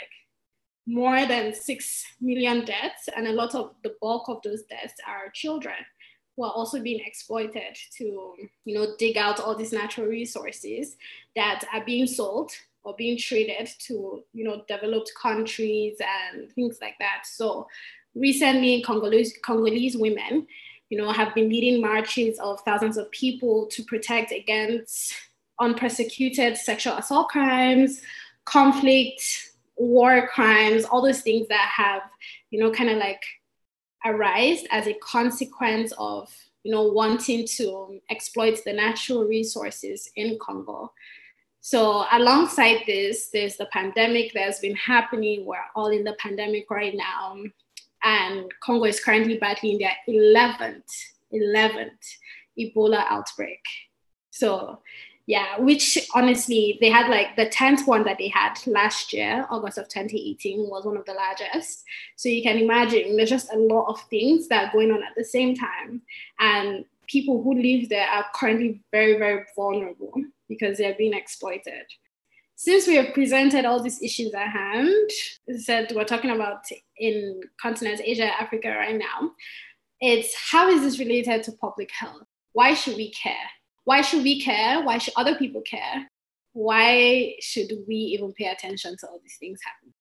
more 0.86 1.26
than 1.26 1.54
6 1.54 2.06
million 2.20 2.66
deaths, 2.66 3.10
and 3.16 3.28
a 3.28 3.32
lot 3.32 3.56
of 3.56 3.74
the 3.84 3.96
bulk 4.02 4.28
of 4.28 4.42
those 4.42 4.64
deaths 4.64 4.96
are 5.08 5.30
children 5.34 5.76
who 6.36 6.44
are 6.44 6.52
also 6.52 6.82
being 6.82 7.02
exploited 7.06 7.78
to 7.98 8.36
you 8.66 8.76
know 8.76 8.96
dig 8.98 9.18
out 9.18 9.40
all 9.40 9.56
these 9.56 9.72
natural 9.72 10.08
resources 10.08 10.98
that 11.36 11.64
are 11.72 11.86
being 11.86 12.08
sold 12.08 12.52
or 12.84 12.96
being 12.98 13.18
traded 13.18 13.70
to 13.80 14.24
you 14.34 14.44
know 14.44 14.64
developed 14.68 15.12
countries 15.22 15.98
and 16.00 16.52
things 16.52 16.80
like 16.82 16.96
that. 17.00 17.24
So 17.26 17.68
recently 18.16 18.82
congolese 18.84 19.38
congolese 19.44 19.98
women 19.98 20.46
you 20.90 20.98
know 20.98 21.12
have 21.12 21.34
been 21.34 21.50
leading 21.50 21.82
marches 21.82 22.38
of 22.40 22.60
thousands 22.62 22.98
of 22.98 23.10
people 23.12 23.68
to 23.68 23.84
protect 23.84 24.32
against 24.32 25.14
unpersecuted 25.60 26.58
sexual 26.58 26.94
assault 26.98 27.30
crimes 27.30 28.02
conflict 28.46 29.53
war 29.78 30.28
crimes, 30.28 30.86
all 30.86 31.02
those 31.02 31.22
things 31.22 31.48
that 31.48 31.72
have, 31.76 32.02
you 32.50 32.60
know, 32.60 32.72
kind 32.72 32.90
of 32.90 32.98
like 32.98 33.22
arise 34.06 34.64
as 34.72 34.88
a 34.88 34.94
consequence 34.96 35.94
of, 35.98 36.30
you 36.64 36.72
know, 36.72 36.84
wanting 36.84 37.46
to 37.58 38.00
exploit 38.10 38.60
the 38.66 38.74
natural 38.74 39.26
resources 39.26 40.10
in 40.16 40.38
Congo. 40.40 40.92
So 41.62 42.06
alongside 42.12 42.80
this, 42.86 43.30
there's 43.30 43.56
the 43.56 43.68
pandemic 43.68 44.32
that's 44.34 44.60
been 44.60 44.76
happening. 44.76 45.46
We're 45.46 45.58
all 45.76 45.88
in 45.88 46.04
the 46.04 46.16
pandemic 46.20 46.70
right 46.70 46.94
now. 46.94 47.38
And 48.04 48.52
Congo 48.62 48.84
is 48.84 49.00
currently 49.00 49.38
battling 49.38 49.80
their 49.80 49.96
11th, 50.10 50.92
11th 51.34 51.90
Ebola 52.60 53.06
outbreak. 53.10 53.62
So 54.30 54.82
yeah 55.26 55.58
which 55.60 55.98
honestly 56.14 56.78
they 56.82 56.90
had 56.90 57.10
like 57.10 57.36
the 57.36 57.46
10th 57.46 57.88
one 57.88 58.04
that 58.04 58.18
they 58.18 58.28
had 58.28 58.56
last 58.68 59.14
year 59.14 59.46
august 59.50 59.78
of 59.78 59.88
2018 59.88 60.70
was 60.70 60.86
one 60.86 60.98
of 60.98 61.06
the 61.06 61.14
largest. 61.14 61.84
So 62.16 62.30
you 62.30 62.42
can 62.42 62.58
imagine 62.58 63.16
there's 63.16 63.30
just 63.30 63.54
a 63.54 63.58
lot 63.58 63.88
of 63.88 64.02
things 64.10 64.48
that 64.48 64.68
are 64.68 64.72
going 64.72 64.92
on 64.92 65.04
at 65.04 65.16
the 65.16 65.24
same 65.24 65.56
time. 65.56 66.02
And 66.40 66.86
people 67.08 67.44
who 67.44 67.54
live 67.54 67.90
there 67.90 68.08
are 68.08 68.26
currently 68.34 68.82
very 68.92 69.18
very 69.18 69.46
vulnerable 69.56 70.14
because 70.48 70.78
they're 70.78 70.96
being 70.96 71.14
exploited. 71.14 71.86
Since 72.56 72.88
we 72.88 72.96
have 72.96 73.14
presented 73.14 73.66
all 73.66 73.82
these 73.82 74.02
issues 74.02 74.34
at 74.34 74.50
hand 74.50 75.10
said 75.58 75.92
we're 75.94 76.06
talking 76.06 76.32
about 76.32 76.64
in 76.98 77.42
continent 77.62 78.00
asia 78.06 78.30
africa 78.40 78.70
right 78.70 78.98
now 78.98 79.32
it's 80.06 80.34
how 80.52 80.70
is 80.70 80.82
this 80.82 81.00
related 81.00 81.44
to 81.44 81.54
public 81.54 81.90
health? 81.92 82.24
Why 82.52 82.74
should 82.74 82.98
we 82.98 83.12
care 83.12 83.48
why 83.86 84.02
should 84.02 84.24
we 84.24 84.42
care? 84.42 84.82
Why 84.82 84.98
should 84.98 85.14
other 85.18 85.36
people 85.36 85.62
care? 85.62 86.08
Why 86.54 87.36
should 87.40 87.72
we 87.88 87.96
even 87.96 88.32
pay 88.34 88.48
attention 88.48 88.96
to 88.98 89.08
all 89.08 89.20
these 89.22 89.38
things 89.40 89.60
happening? 89.64 89.94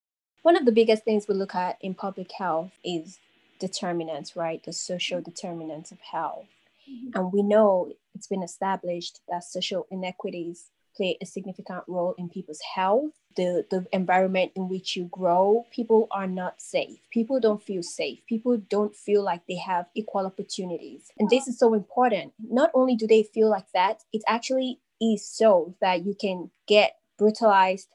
One 0.42 0.56
of 0.56 0.64
the 0.64 0.72
biggest 0.72 1.04
things 1.04 1.26
we 1.28 1.34
look 1.34 1.54
at 1.54 1.78
in 1.80 1.94
public 1.94 2.30
health 2.32 2.72
is 2.84 3.18
determinants, 3.58 4.36
right? 4.36 4.62
The 4.62 4.72
social 4.72 5.20
determinants 5.20 5.92
of 5.92 6.00
health. 6.00 6.48
Mm-hmm. 6.90 7.18
And 7.18 7.32
we 7.32 7.42
know 7.42 7.92
it's 8.14 8.26
been 8.26 8.42
established 8.42 9.20
that 9.28 9.44
social 9.44 9.86
inequities 9.90 10.70
play 10.96 11.16
a 11.20 11.26
significant 11.26 11.84
role 11.86 12.14
in 12.18 12.28
people's 12.28 12.60
health 12.74 13.12
the, 13.36 13.64
the 13.70 13.86
environment 13.92 14.52
in 14.54 14.68
which 14.68 14.96
you 14.96 15.04
grow, 15.04 15.66
people 15.70 16.08
are 16.10 16.26
not 16.26 16.60
safe. 16.60 16.98
People 17.10 17.40
don't 17.40 17.62
feel 17.62 17.82
safe. 17.82 18.20
People 18.28 18.56
don't 18.68 18.94
feel 18.94 19.22
like 19.22 19.42
they 19.46 19.56
have 19.56 19.86
equal 19.94 20.26
opportunities. 20.26 21.10
And 21.18 21.28
this 21.30 21.48
is 21.48 21.58
so 21.58 21.74
important. 21.74 22.32
Not 22.38 22.70
only 22.74 22.96
do 22.96 23.06
they 23.06 23.22
feel 23.22 23.48
like 23.48 23.66
that, 23.74 24.02
it 24.12 24.22
actually 24.26 24.80
is 25.00 25.26
so 25.26 25.74
that 25.80 26.04
you 26.04 26.14
can 26.18 26.50
get 26.66 26.96
brutalized 27.18 27.88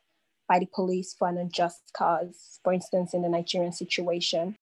by 0.48 0.60
the 0.60 0.67
police 0.67 1.13
for 1.13 1.27
an 1.27 1.38
unjust 1.38 1.82
cause. 1.94 2.60
For 2.63 2.74
instance, 2.74 3.13
in 3.13 3.22
the 3.22 3.29
Nigerian 3.29 3.74
situation, 3.74 4.56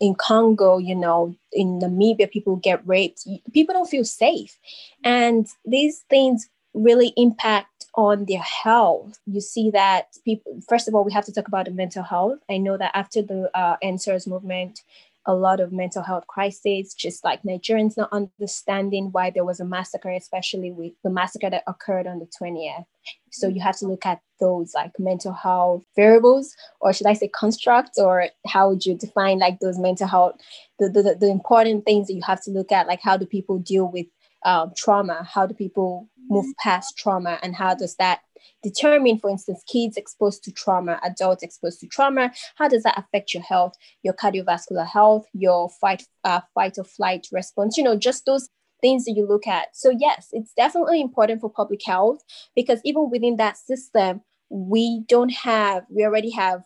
in 0.00 0.14
Congo, 0.14 0.78
you 0.78 0.94
know, 0.94 1.34
in 1.52 1.78
Namibia, 1.80 2.30
people 2.30 2.56
get 2.56 2.86
raped. 2.86 3.26
People 3.52 3.74
don't 3.74 3.88
feel 3.88 4.04
safe. 4.04 4.58
And 5.02 5.46
these 5.64 6.04
things 6.10 6.48
really 6.74 7.12
impact 7.16 7.68
on 7.96 8.24
their 8.24 8.42
health. 8.42 9.20
You 9.26 9.40
see 9.40 9.70
that 9.70 10.08
people, 10.24 10.60
first 10.68 10.88
of 10.88 10.94
all, 10.94 11.04
we 11.04 11.12
have 11.12 11.24
to 11.26 11.32
talk 11.32 11.48
about 11.48 11.66
the 11.66 11.70
mental 11.70 12.02
health. 12.02 12.38
I 12.50 12.58
know 12.58 12.76
that 12.76 12.90
after 12.94 13.22
the 13.22 13.50
uh, 13.54 13.76
EndSARS 13.82 14.26
movement, 14.26 14.80
a 15.26 15.34
lot 15.34 15.60
of 15.60 15.72
mental 15.72 16.02
health 16.02 16.26
crises, 16.26 16.92
just 16.92 17.24
like 17.24 17.42
Nigerians 17.42 17.96
not 17.96 18.12
understanding 18.12 19.08
why 19.10 19.30
there 19.30 19.44
was 19.44 19.58
a 19.58 19.64
massacre, 19.64 20.10
especially 20.10 20.70
with 20.70 20.92
the 21.02 21.10
massacre 21.10 21.48
that 21.48 21.62
occurred 21.66 22.06
on 22.06 22.18
the 22.18 22.26
20th. 22.26 22.84
So 23.30 23.48
you 23.48 23.60
have 23.62 23.78
to 23.78 23.86
look 23.86 24.04
at 24.04 24.20
those 24.38 24.74
like 24.74 24.92
mental 24.98 25.32
health 25.32 25.82
variables, 25.96 26.54
or 26.80 26.92
should 26.92 27.06
I 27.06 27.14
say 27.14 27.28
constructs, 27.28 27.98
or 27.98 28.28
how 28.46 28.68
would 28.68 28.84
you 28.84 28.96
define 28.96 29.38
like 29.38 29.60
those 29.60 29.78
mental 29.78 30.06
health, 30.06 30.36
the, 30.78 30.90
the, 30.90 31.16
the 31.18 31.30
important 31.30 31.86
things 31.86 32.08
that 32.08 32.14
you 32.14 32.22
have 32.26 32.42
to 32.44 32.50
look 32.50 32.70
at, 32.70 32.86
like 32.86 33.00
how 33.00 33.16
do 33.16 33.24
people 33.24 33.58
deal 33.58 33.86
with 33.90 34.06
um, 34.44 34.72
trauma? 34.76 35.26
How 35.30 35.46
do 35.46 35.54
people 35.54 36.08
move 36.28 36.46
past 36.62 36.96
trauma 36.96 37.38
and 37.42 37.54
how 37.54 37.74
does 37.74 37.96
that 37.96 38.20
determine 38.62 39.18
for 39.18 39.30
instance 39.30 39.62
kids 39.66 39.96
exposed 39.96 40.42
to 40.44 40.52
trauma 40.52 40.98
adults 41.02 41.42
exposed 41.42 41.80
to 41.80 41.86
trauma? 41.86 42.32
How 42.56 42.68
does 42.68 42.82
that 42.82 42.98
affect 42.98 43.34
your 43.34 43.42
health 43.42 43.74
your 44.02 44.14
cardiovascular 44.14 44.86
health 44.86 45.26
your 45.32 45.70
fight 45.80 46.04
uh, 46.24 46.40
fight 46.54 46.78
or 46.78 46.84
flight 46.84 47.26
response? 47.32 47.76
You 47.76 47.84
know 47.84 47.96
just 47.96 48.26
those 48.26 48.48
things 48.80 49.04
that 49.04 49.12
you 49.12 49.26
look 49.26 49.46
at. 49.46 49.68
So 49.74 49.90
yes 49.90 50.28
it's 50.32 50.52
definitely 50.54 51.00
important 51.00 51.40
for 51.40 51.50
public 51.50 51.80
health 51.84 52.22
because 52.54 52.80
even 52.84 53.10
within 53.10 53.36
that 53.36 53.56
system 53.56 54.22
we 54.50 55.02
don't 55.08 55.32
have 55.32 55.84
we 55.88 56.04
already 56.04 56.30
have 56.30 56.64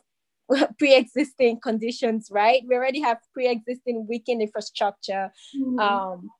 pre-existing 0.78 1.60
conditions 1.60 2.28
right? 2.30 2.62
We 2.66 2.74
already 2.74 3.00
have 3.00 3.18
pre-existing 3.34 4.06
weakened 4.08 4.42
infrastructure 4.42 5.30
mm-hmm. 5.56 5.78
um, 5.78 6.30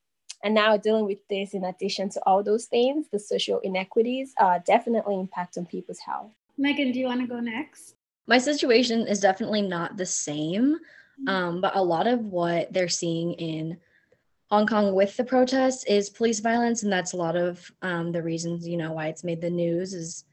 and 0.43 0.55
now 0.55 0.77
dealing 0.77 1.05
with 1.05 1.27
this, 1.29 1.55
in 1.55 1.65
addition 1.65 2.09
to 2.11 2.21
all 2.25 2.43
those 2.43 2.67
things, 2.67 3.07
the 3.11 3.19
social 3.19 3.59
inequities 3.61 4.35
uh, 4.39 4.61
definitely 4.65 5.19
impact 5.19 5.59
on 5.59 5.67
people's 5.67 5.99
health. 5.99 6.31
Megan, 6.57 6.93
do 6.93 6.99
you 6.99 7.07
want 7.07 7.21
to 7.21 7.27
go 7.27 7.41
next? 7.41 7.95
My 8.27 8.39
situation 8.39 9.07
is 9.07 9.21
definitely 9.21 9.63
not 9.63 9.97
the 9.97 10.07
same, 10.07 10.75
mm-hmm. 10.75 11.29
um, 11.29 11.61
but 11.61 11.75
a 11.75 11.83
lot 11.83 12.07
of 12.07 12.21
what 12.25 12.73
they're 12.73 12.89
seeing 12.89 13.33
in 13.35 13.79
Hong 14.51 14.67
Kong 14.67 14.95
with 14.95 15.17
the 15.17 15.25
protests 15.25 15.85
is 15.85 16.09
police 16.09 16.41
violence, 16.41 16.83
and 16.83 16.93
that's 16.93 17.13
a 17.13 17.17
lot 17.17 17.37
of 17.37 17.71
um, 17.83 18.13
the 18.13 18.23
reasons 18.23 18.67
you 18.67 18.77
know 18.77 18.93
why 18.93 19.09
it's 19.09 19.25
made 19.25 19.41
the 19.41 19.51
news 19.51 19.93
is 19.93 20.25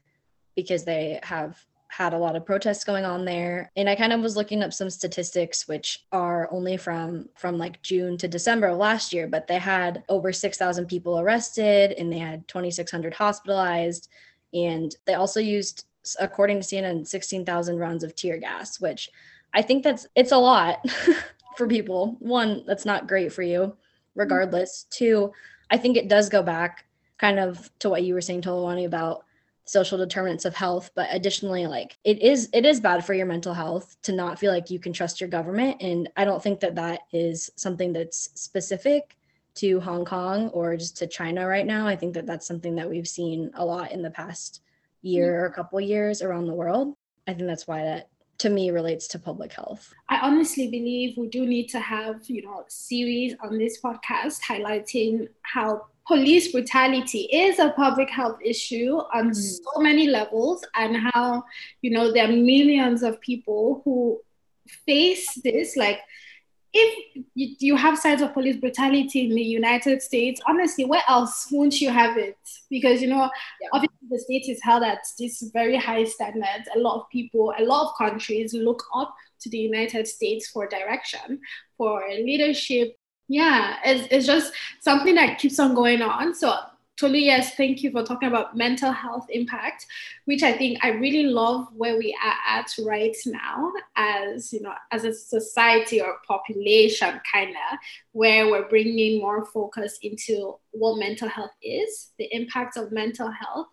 because 0.54 0.84
they 0.84 1.20
have 1.22 1.58
had 1.88 2.12
a 2.12 2.18
lot 2.18 2.36
of 2.36 2.44
protests 2.44 2.84
going 2.84 3.04
on 3.04 3.24
there. 3.24 3.70
And 3.76 3.88
i 3.88 3.94
kind 3.94 4.12
of 4.12 4.20
was 4.20 4.36
looking 4.36 4.62
up 4.62 4.72
some 4.72 4.90
statistics 4.90 5.68
which 5.68 6.04
are 6.12 6.48
only 6.52 6.76
from 6.76 7.28
from 7.34 7.58
like 7.58 7.80
june 7.82 8.16
to 8.18 8.28
december 8.28 8.68
of 8.68 8.78
last 8.78 9.12
year 9.12 9.26
but 9.26 9.46
they 9.46 9.58
had 9.58 10.02
over 10.08 10.32
6000 10.32 10.86
people 10.86 11.18
arrested 11.18 11.92
and 11.92 12.12
they 12.12 12.18
had 12.18 12.46
2600 12.48 13.14
hospitalized. 13.14 14.08
And 14.52 14.94
they 15.04 15.14
also 15.14 15.40
used 15.40 15.86
according 16.20 16.60
to 16.60 16.66
cnn 16.66 17.06
16000 17.06 17.78
rounds 17.78 18.04
of 18.04 18.14
tear 18.14 18.38
gas 18.38 18.80
which 18.80 19.10
i 19.54 19.60
think 19.60 19.82
that's 19.82 20.06
it's 20.14 20.32
a 20.32 20.38
lot 20.38 20.84
for 21.56 21.66
people. 21.66 22.16
One 22.20 22.62
that's 22.66 22.84
not 22.84 23.08
great 23.08 23.32
for 23.32 23.42
you 23.42 23.76
regardless. 24.14 24.86
Two 24.90 25.32
i 25.70 25.76
think 25.76 25.96
it 25.96 26.08
does 26.08 26.28
go 26.28 26.42
back 26.42 26.84
kind 27.18 27.38
of 27.38 27.70
to 27.80 27.88
what 27.88 28.04
you 28.04 28.14
were 28.14 28.20
saying 28.20 28.42
Toluwani 28.42 28.86
about 28.86 29.24
social 29.66 29.98
determinants 29.98 30.44
of 30.44 30.54
health 30.54 30.90
but 30.94 31.08
additionally 31.10 31.66
like 31.66 31.98
it 32.04 32.22
is 32.22 32.48
it 32.52 32.64
is 32.64 32.80
bad 32.80 33.04
for 33.04 33.14
your 33.14 33.26
mental 33.26 33.52
health 33.52 33.96
to 34.02 34.12
not 34.12 34.38
feel 34.38 34.52
like 34.52 34.70
you 34.70 34.78
can 34.78 34.92
trust 34.92 35.20
your 35.20 35.28
government. 35.28 35.76
And 35.80 36.08
i 36.16 36.24
don't 36.24 36.42
think 36.42 36.60
that 36.60 36.76
that 36.76 37.00
is 37.12 37.50
something 37.56 37.92
that's 37.92 38.30
specific 38.34 39.16
to 39.56 39.80
hong 39.80 40.04
kong 40.04 40.48
or 40.48 40.76
just 40.76 40.96
to 40.98 41.06
china 41.06 41.46
right 41.46 41.66
now. 41.66 41.86
I 41.86 41.96
think 41.96 42.14
that 42.14 42.26
that's 42.26 42.46
something 42.46 42.76
that 42.76 42.88
we've 42.88 43.08
seen 43.08 43.50
a 43.54 43.64
lot 43.64 43.90
in 43.90 44.02
the 44.02 44.10
past 44.10 44.60
year 45.02 45.42
or 45.42 45.46
a 45.46 45.52
couple 45.52 45.80
years 45.80 46.22
around 46.22 46.46
the 46.46 46.54
world. 46.54 46.94
I 47.26 47.32
think 47.32 47.46
that's 47.46 47.66
why 47.66 47.82
that 47.82 48.08
to 48.38 48.50
me 48.50 48.70
relates 48.70 49.08
to 49.08 49.18
public 49.18 49.52
health. 49.52 49.92
I 50.10 50.18
honestly 50.20 50.68
believe 50.68 51.16
we 51.16 51.28
do 51.28 51.46
need 51.46 51.68
to 51.68 51.80
have, 51.80 52.28
you 52.28 52.42
know, 52.42 52.64
series 52.68 53.34
on 53.42 53.56
this 53.56 53.80
podcast 53.80 54.40
highlighting 54.42 55.28
how 55.42 55.86
police 56.06 56.52
brutality 56.52 57.28
is 57.32 57.58
a 57.58 57.70
public 57.70 58.08
health 58.08 58.38
issue 58.44 58.96
on 59.12 59.30
mm. 59.30 59.34
so 59.34 59.80
many 59.80 60.06
levels 60.06 60.64
and 60.74 60.96
how, 61.12 61.42
you 61.82 61.90
know, 61.90 62.12
there 62.12 62.28
are 62.28 62.32
millions 62.32 63.02
of 63.02 63.20
people 63.20 63.82
who 63.84 64.20
face 64.84 65.26
this 65.44 65.76
like 65.76 66.00
if 66.78 67.32
you 67.34 67.74
have 67.76 67.98
signs 67.98 68.20
of 68.20 68.34
police 68.34 68.56
brutality 68.56 69.24
in 69.24 69.34
the 69.34 69.42
United 69.42 70.02
States, 70.02 70.40
honestly, 70.46 70.84
where 70.84 71.02
else 71.08 71.48
won't 71.50 71.80
you 71.80 71.90
have 71.90 72.18
it? 72.18 72.36
Because 72.68 73.00
you 73.00 73.08
know, 73.08 73.30
yeah. 73.60 73.68
obviously 73.72 73.96
the 74.10 74.18
state 74.18 74.48
is 74.48 74.62
held 74.62 74.82
at 74.82 74.98
this 75.18 75.42
very 75.54 75.76
high 75.76 76.04
standards. 76.04 76.68
A 76.74 76.78
lot 76.78 77.00
of 77.00 77.08
people, 77.10 77.54
a 77.58 77.64
lot 77.64 77.86
of 77.86 77.96
countries 77.96 78.52
look 78.52 78.82
up 78.94 79.14
to 79.40 79.48
the 79.48 79.58
United 79.58 80.06
States 80.06 80.48
for 80.50 80.66
direction, 80.66 81.40
for 81.78 82.02
leadership. 82.10 82.96
Yeah, 83.28 83.76
it's, 83.84 84.08
it's 84.10 84.26
just 84.26 84.52
something 84.80 85.14
that 85.16 85.38
keeps 85.38 85.58
on 85.58 85.74
going 85.74 86.02
on. 86.02 86.34
So 86.34 86.54
totally 86.98 87.24
yes, 87.24 87.54
thank 87.56 87.82
you 87.82 87.90
for 87.90 88.02
talking 88.02 88.28
about 88.28 88.56
mental 88.56 88.90
health 88.92 89.26
impact, 89.28 89.84
which 90.24 90.42
I 90.42 90.52
think 90.52 90.78
I 90.82 90.90
really 90.90 91.24
love 91.24 91.68
where 91.76 91.98
we 91.98 92.16
are 92.24 92.58
at 92.58 92.72
right 92.84 93.16
now 93.26 93.72
as, 93.96 94.52
you 94.52 94.62
know, 94.62 94.72
as 94.92 95.04
a 95.04 95.12
society 95.12 96.00
or 96.00 96.16
population 96.26 97.20
kind 97.30 97.50
of, 97.50 97.78
where 98.12 98.50
we're 98.50 98.68
bringing 98.68 99.20
more 99.20 99.44
focus 99.44 99.98
into 100.02 100.56
what 100.70 100.98
mental 100.98 101.28
health 101.28 101.52
is, 101.62 102.12
the 102.18 102.28
impact 102.34 102.76
of 102.76 102.92
mental 102.92 103.30
health, 103.30 103.68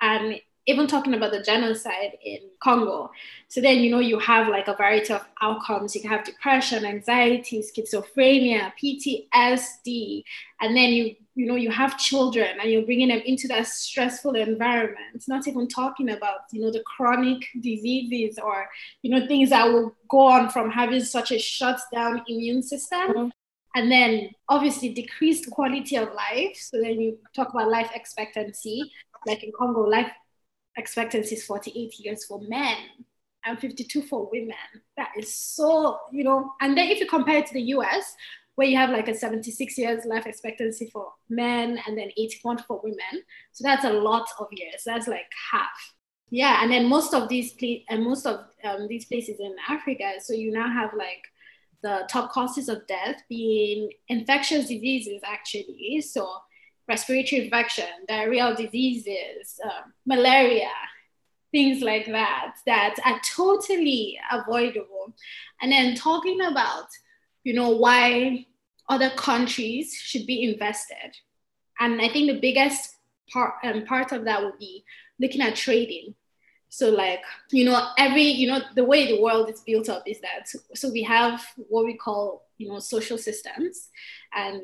and 0.00 0.40
even 0.66 0.86
talking 0.86 1.14
about 1.14 1.32
the 1.32 1.42
genocide 1.42 2.16
in 2.24 2.38
Congo. 2.62 3.10
So 3.48 3.60
then, 3.60 3.78
you 3.78 3.90
know, 3.90 3.98
you 3.98 4.18
have 4.20 4.48
like 4.48 4.68
a 4.68 4.76
variety 4.76 5.12
of 5.12 5.26
outcomes. 5.40 5.94
You 5.94 6.00
can 6.00 6.10
have 6.10 6.24
depression, 6.24 6.84
anxiety, 6.84 7.62
schizophrenia, 7.62 8.72
PTSD, 8.80 10.22
and 10.60 10.76
then 10.76 10.90
you, 10.90 11.16
you 11.34 11.46
know, 11.46 11.56
you 11.56 11.70
have 11.70 11.98
children 11.98 12.58
and 12.60 12.70
you're 12.70 12.84
bringing 12.84 13.08
them 13.08 13.22
into 13.24 13.48
that 13.48 13.66
stressful 13.66 14.36
environment. 14.36 15.24
Not 15.26 15.48
even 15.48 15.66
talking 15.66 16.10
about, 16.10 16.40
you 16.52 16.60
know, 16.60 16.70
the 16.70 16.82
chronic 16.84 17.44
diseases 17.60 18.38
or, 18.38 18.68
you 19.02 19.10
know, 19.10 19.26
things 19.26 19.50
that 19.50 19.66
will 19.66 19.96
go 20.08 20.26
on 20.26 20.50
from 20.50 20.70
having 20.70 21.02
such 21.02 21.32
a 21.32 21.38
shut 21.38 21.80
down 21.92 22.22
immune 22.28 22.62
system. 22.62 23.00
Mm-hmm. 23.08 23.28
And 23.74 23.90
then 23.90 24.30
obviously 24.50 24.90
decreased 24.90 25.50
quality 25.50 25.96
of 25.96 26.12
life. 26.12 26.56
So 26.58 26.76
then 26.80 27.00
you 27.00 27.18
talk 27.34 27.48
about 27.48 27.70
life 27.70 27.90
expectancy 27.94 28.92
like 29.26 29.42
in 29.42 29.52
Congo, 29.56 29.82
life 29.82 30.10
expectancy 30.76 31.36
is 31.36 31.44
48 31.44 31.98
years 31.98 32.24
for 32.24 32.40
men 32.40 32.76
and 33.44 33.58
52 33.58 34.02
for 34.02 34.28
women. 34.30 34.54
That 34.96 35.10
is 35.16 35.34
so, 35.34 35.98
you 36.12 36.24
know, 36.24 36.52
and 36.60 36.76
then 36.76 36.88
if 36.88 37.00
you 37.00 37.06
compare 37.06 37.38
it 37.38 37.46
to 37.46 37.54
the 37.54 37.62
US, 37.76 38.14
where 38.54 38.66
you 38.66 38.76
have 38.76 38.90
like 38.90 39.08
a 39.08 39.14
76 39.14 39.78
years 39.78 40.04
life 40.04 40.26
expectancy 40.26 40.90
for 40.92 41.12
men 41.30 41.78
and 41.86 41.96
then 41.96 42.10
81 42.16 42.58
for 42.58 42.80
women. 42.82 43.22
So 43.52 43.62
that's 43.64 43.84
a 43.84 43.92
lot 43.92 44.28
of 44.38 44.46
years. 44.52 44.82
That's 44.84 45.08
like 45.08 45.26
half. 45.50 45.94
Yeah, 46.30 46.62
and 46.62 46.70
then 46.72 46.88
most 46.88 47.12
of 47.12 47.28
these 47.28 47.54
and 47.88 48.04
most 48.04 48.26
of 48.26 48.40
um, 48.64 48.88
these 48.88 49.04
places 49.04 49.38
in 49.38 49.54
Africa, 49.68 50.12
so 50.20 50.32
you 50.32 50.50
now 50.50 50.70
have 50.72 50.94
like 50.96 51.22
the 51.82 52.08
top 52.08 52.30
causes 52.30 52.68
of 52.68 52.86
death 52.86 53.22
being 53.28 53.90
infectious 54.08 54.68
diseases 54.68 55.20
actually. 55.26 56.00
So 56.00 56.32
respiratory 56.88 57.44
infection, 57.44 57.86
diarrheal 58.08 58.56
diseases, 58.56 59.60
uh, 59.64 59.82
malaria, 60.06 60.70
things 61.50 61.82
like 61.82 62.06
that, 62.06 62.56
that 62.66 62.96
are 63.04 63.20
totally 63.36 64.18
avoidable. 64.30 65.14
And 65.60 65.70
then 65.70 65.94
talking 65.94 66.40
about, 66.40 66.86
you 67.44 67.54
know, 67.54 67.70
why 67.70 68.46
other 68.88 69.10
countries 69.10 69.94
should 69.94 70.26
be 70.26 70.44
invested. 70.44 71.16
And 71.78 72.00
I 72.00 72.08
think 72.08 72.30
the 72.30 72.40
biggest 72.40 72.96
part, 73.32 73.54
um, 73.64 73.84
part 73.84 74.12
of 74.12 74.24
that 74.24 74.42
would 74.42 74.58
be 74.58 74.84
looking 75.20 75.40
at 75.40 75.56
trading. 75.56 76.14
So 76.68 76.88
like, 76.88 77.20
you 77.50 77.66
know, 77.66 77.90
every, 77.98 78.22
you 78.22 78.48
know, 78.48 78.60
the 78.74 78.84
way 78.84 79.06
the 79.06 79.20
world 79.20 79.50
is 79.50 79.60
built 79.60 79.90
up 79.90 80.04
is 80.06 80.20
that, 80.22 80.48
so 80.74 80.90
we 80.90 81.02
have 81.02 81.44
what 81.68 81.84
we 81.84 81.98
call, 81.98 82.46
you 82.56 82.68
know, 82.68 82.78
social 82.78 83.18
systems 83.18 83.90
and 84.34 84.62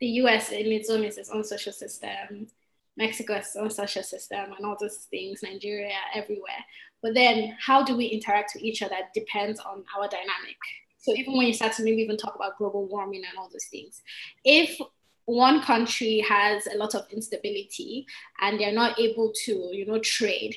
the 0.00 0.06
US 0.22 0.52
in 0.52 0.66
its 0.66 0.90
own 0.90 1.04
its 1.04 1.30
own 1.30 1.44
social 1.44 1.72
system, 1.72 2.48
Mexico 2.96 3.34
has 3.34 3.46
its 3.46 3.56
own 3.56 3.70
social 3.70 4.02
system, 4.02 4.52
and 4.56 4.64
all 4.64 4.76
those 4.80 5.06
things, 5.10 5.42
Nigeria, 5.42 5.92
everywhere. 6.14 6.64
But 7.02 7.14
then 7.14 7.56
how 7.60 7.84
do 7.84 7.96
we 7.96 8.06
interact 8.06 8.52
with 8.54 8.62
each 8.62 8.82
other 8.82 8.96
depends 9.14 9.60
on 9.60 9.84
our 9.96 10.08
dynamic. 10.08 10.56
So 10.98 11.12
even 11.12 11.36
when 11.36 11.46
you 11.46 11.52
start 11.52 11.72
to 11.74 11.84
maybe 11.84 12.02
even 12.02 12.16
talk 12.16 12.34
about 12.34 12.58
global 12.58 12.86
warming 12.86 13.22
and 13.28 13.38
all 13.38 13.48
those 13.52 13.66
things, 13.66 14.02
if 14.44 14.80
one 15.26 15.60
country 15.60 16.20
has 16.20 16.66
a 16.66 16.76
lot 16.76 16.94
of 16.94 17.06
instability 17.12 18.06
and 18.40 18.58
they're 18.58 18.72
not 18.72 18.98
able 18.98 19.32
to, 19.44 19.52
you 19.72 19.86
know, 19.86 19.98
trade 19.98 20.56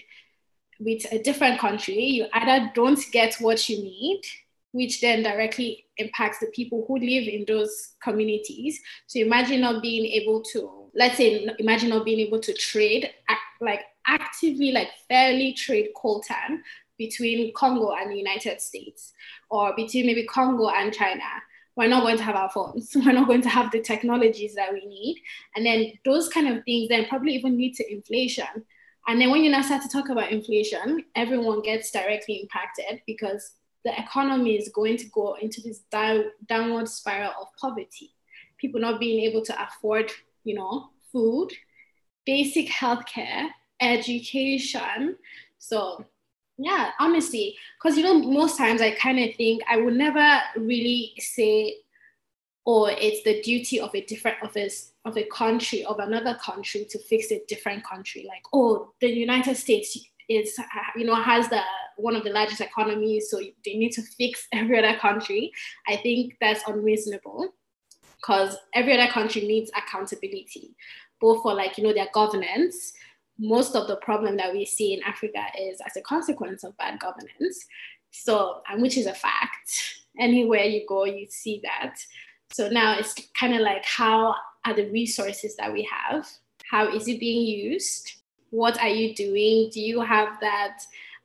with 0.79 1.05
a 1.11 1.21
different 1.21 1.59
country, 1.59 1.99
you 1.99 2.25
either 2.33 2.71
don't 2.73 3.03
get 3.11 3.35
what 3.39 3.67
you 3.67 3.77
need 3.77 4.21
which 4.71 5.01
then 5.01 5.23
directly 5.23 5.85
impacts 5.97 6.39
the 6.39 6.47
people 6.47 6.85
who 6.87 6.97
live 6.97 7.27
in 7.27 7.45
those 7.47 7.95
communities. 8.01 8.79
So 9.07 9.19
imagine 9.19 9.61
not 9.61 9.81
being 9.81 10.05
able 10.05 10.43
to, 10.53 10.89
let's 10.95 11.17
say, 11.17 11.47
imagine 11.59 11.89
not 11.89 12.05
being 12.05 12.19
able 12.19 12.39
to 12.39 12.53
trade, 12.53 13.09
act, 13.27 13.41
like 13.61 13.81
actively, 14.05 14.71
like 14.71 14.89
fairly 15.07 15.53
trade 15.53 15.89
coltan 15.95 16.59
between 16.97 17.53
Congo 17.53 17.93
and 17.93 18.11
the 18.11 18.17
United 18.17 18.61
States, 18.61 19.13
or 19.49 19.73
between 19.75 20.05
maybe 20.05 20.25
Congo 20.25 20.69
and 20.69 20.93
China. 20.93 21.23
We're 21.75 21.87
not 21.87 22.03
going 22.03 22.17
to 22.17 22.23
have 22.23 22.35
our 22.35 22.49
phones. 22.49 22.91
We're 22.95 23.13
not 23.13 23.27
going 23.27 23.41
to 23.43 23.49
have 23.49 23.71
the 23.71 23.81
technologies 23.81 24.53
that 24.55 24.73
we 24.73 24.85
need. 24.85 25.21
And 25.55 25.65
then 25.65 25.93
those 26.03 26.27
kind 26.27 26.47
of 26.49 26.63
things 26.65 26.89
then 26.89 27.05
probably 27.05 27.33
even 27.35 27.57
lead 27.57 27.75
to 27.75 27.91
inflation. 27.91 28.65
And 29.07 29.19
then 29.19 29.31
when 29.31 29.43
you 29.43 29.49
now 29.49 29.61
start 29.61 29.81
to 29.83 29.89
talk 29.89 30.09
about 30.09 30.31
inflation, 30.31 31.05
everyone 31.15 31.61
gets 31.61 31.89
directly 31.89 32.41
impacted 32.41 33.01
because 33.07 33.53
the 33.85 33.97
economy 33.97 34.57
is 34.57 34.69
going 34.73 34.97
to 34.97 35.05
go 35.05 35.35
into 35.41 35.61
this 35.61 35.79
down, 35.91 36.25
downward 36.47 36.87
spiral 36.89 37.33
of 37.39 37.47
poverty. 37.59 38.11
People 38.57 38.81
not 38.81 38.99
being 38.99 39.23
able 39.25 39.43
to 39.45 39.63
afford, 39.63 40.11
you 40.43 40.55
know, 40.55 40.89
food, 41.11 41.49
basic 42.25 42.67
healthcare, 42.67 43.47
education. 43.79 45.15
So 45.57 46.05
yeah, 46.57 46.91
honestly, 46.99 47.55
because 47.77 47.97
you 47.97 48.03
know, 48.03 48.19
most 48.19 48.57
times 48.57 48.81
I 48.81 48.91
kind 48.91 49.17
of 49.19 49.33
think 49.35 49.63
I 49.69 49.77
would 49.77 49.95
never 49.95 50.41
really 50.57 51.13
say, 51.17 51.75
oh, 52.67 52.85
it's 52.85 53.23
the 53.23 53.41
duty 53.41 53.79
of 53.79 53.95
a 53.95 54.01
different 54.01 54.37
of 54.43 54.55
a, 54.57 54.69
of 55.05 55.17
a 55.17 55.23
country 55.23 55.85
of 55.85 55.99
another 55.99 56.35
country 56.35 56.85
to 56.89 56.99
fix 56.99 57.31
a 57.31 57.41
different 57.47 57.85
country. 57.85 58.25
Like, 58.27 58.43
oh, 58.51 58.91
the 58.99 59.07
United 59.07 59.55
States 59.55 59.97
is 60.27 60.59
you 60.97 61.05
know 61.05 61.15
has 61.15 61.47
the 61.47 61.61
one 62.01 62.15
of 62.15 62.23
the 62.23 62.29
largest 62.29 62.61
economies, 62.61 63.29
so 63.29 63.39
they 63.65 63.75
need 63.75 63.91
to 63.93 64.01
fix 64.01 64.47
every 64.53 64.77
other 64.77 64.97
country. 64.97 65.51
I 65.87 65.97
think 65.97 66.35
that's 66.39 66.67
unreasonable 66.67 67.49
because 68.17 68.57
every 68.73 68.99
other 68.99 69.11
country 69.11 69.41
needs 69.41 69.71
accountability, 69.77 70.75
both 71.21 71.41
for 71.41 71.53
like 71.53 71.77
you 71.77 71.83
know 71.83 71.93
their 71.93 72.09
governance. 72.13 72.93
Most 73.37 73.75
of 73.75 73.87
the 73.87 73.95
problem 73.97 74.35
that 74.37 74.51
we 74.51 74.65
see 74.65 74.93
in 74.93 75.03
Africa 75.03 75.45
is 75.57 75.79
as 75.85 75.95
a 75.95 76.01
consequence 76.01 76.65
of 76.65 76.75
bad 76.77 76.99
governance. 76.99 77.65
So, 78.11 78.61
and 78.69 78.81
which 78.81 78.97
is 78.97 79.05
a 79.05 79.13
fact. 79.13 79.95
Anywhere 80.19 80.63
you 80.63 80.85
go, 80.85 81.05
you 81.05 81.27
see 81.29 81.61
that. 81.63 81.95
So 82.51 82.67
now 82.67 82.97
it's 82.97 83.15
kind 83.39 83.53
of 83.53 83.61
like 83.61 83.85
how 83.85 84.35
are 84.65 84.73
the 84.73 84.89
resources 84.89 85.55
that 85.55 85.71
we 85.71 85.87
have? 85.89 86.27
How 86.69 86.93
is 86.93 87.07
it 87.07 87.19
being 87.21 87.45
used? 87.45 88.19
what 88.51 88.79
are 88.79 88.89
you 88.89 89.13
doing? 89.13 89.69
Do 89.71 89.81
you 89.81 90.01
have 90.01 90.39
that 90.41 90.81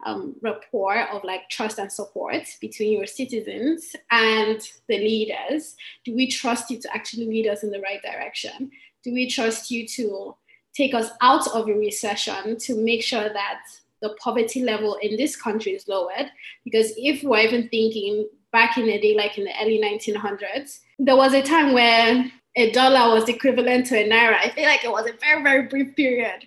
um, 0.07 0.37
rapport 0.43 1.09
of 1.09 1.25
like 1.25 1.49
trust 1.49 1.79
and 1.79 1.91
support 1.91 2.43
between 2.61 2.93
your 2.93 3.07
citizens 3.07 3.95
and 4.11 4.61
the 4.89 4.99
leaders? 4.99 5.77
Do 6.05 6.15
we 6.15 6.29
trust 6.29 6.71
you 6.71 6.81
to 6.81 6.95
actually 6.95 7.27
lead 7.27 7.47
us 7.47 7.63
in 7.63 7.71
the 7.71 7.81
right 7.81 8.03
direction? 8.03 8.71
Do 9.03 9.13
we 9.13 9.29
trust 9.29 9.71
you 9.71 9.87
to 9.89 10.35
take 10.75 10.95
us 10.95 11.11
out 11.21 11.47
of 11.49 11.69
a 11.69 11.73
recession 11.75 12.59
to 12.59 12.77
make 12.77 13.03
sure 13.03 13.29
that 13.29 13.61
the 14.03 14.17
poverty 14.23 14.63
level 14.63 14.97
in 15.03 15.17
this 15.17 15.37
country 15.37 15.73
is 15.73 15.89
lowered? 15.89 16.31
Because 16.65 16.93
if 16.97 17.23
we're 17.23 17.41
even 17.41 17.69
thinking 17.69 18.29
back 18.53 18.79
in 18.79 18.87
the 18.87 19.01
day, 19.01 19.15
like 19.15 19.37
in 19.39 19.45
the 19.45 19.63
early 19.63 19.81
1900s, 19.81 20.81
there 20.99 21.17
was 21.17 21.35
a 21.35 21.43
time 21.43 21.73
where 21.73 22.31
a 22.57 22.71
dollar 22.71 23.15
was 23.15 23.29
equivalent 23.29 23.87
to 23.87 23.97
a 23.97 24.09
naira. 24.09 24.37
I 24.37 24.51
feel 24.51 24.65
like 24.65 24.85
it 24.85 24.91
was 24.91 25.07
a 25.07 25.13
very, 25.21 25.43
very 25.43 25.67
brief 25.67 25.97
period 25.97 26.47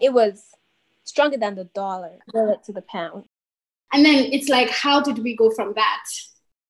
It 0.00 0.12
was 0.12 0.53
stronger 1.04 1.36
than 1.36 1.54
the 1.54 1.64
dollar 1.64 2.18
relative 2.32 2.64
to 2.66 2.72
the 2.72 2.82
pound. 2.82 3.24
And 3.92 4.04
then 4.04 4.32
it's 4.32 4.48
like, 4.48 4.70
how 4.70 5.00
did 5.00 5.18
we 5.18 5.36
go 5.36 5.50
from 5.50 5.74
that? 5.74 6.04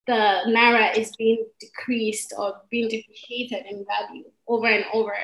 The 0.06 0.42
naira 0.46 0.96
is 0.96 1.16
being 1.16 1.46
decreased 1.58 2.34
or 2.36 2.60
being 2.70 2.88
depreciated 2.88 3.64
in 3.70 3.86
value 3.86 4.24
over 4.46 4.66
and 4.66 4.84
over. 4.92 5.16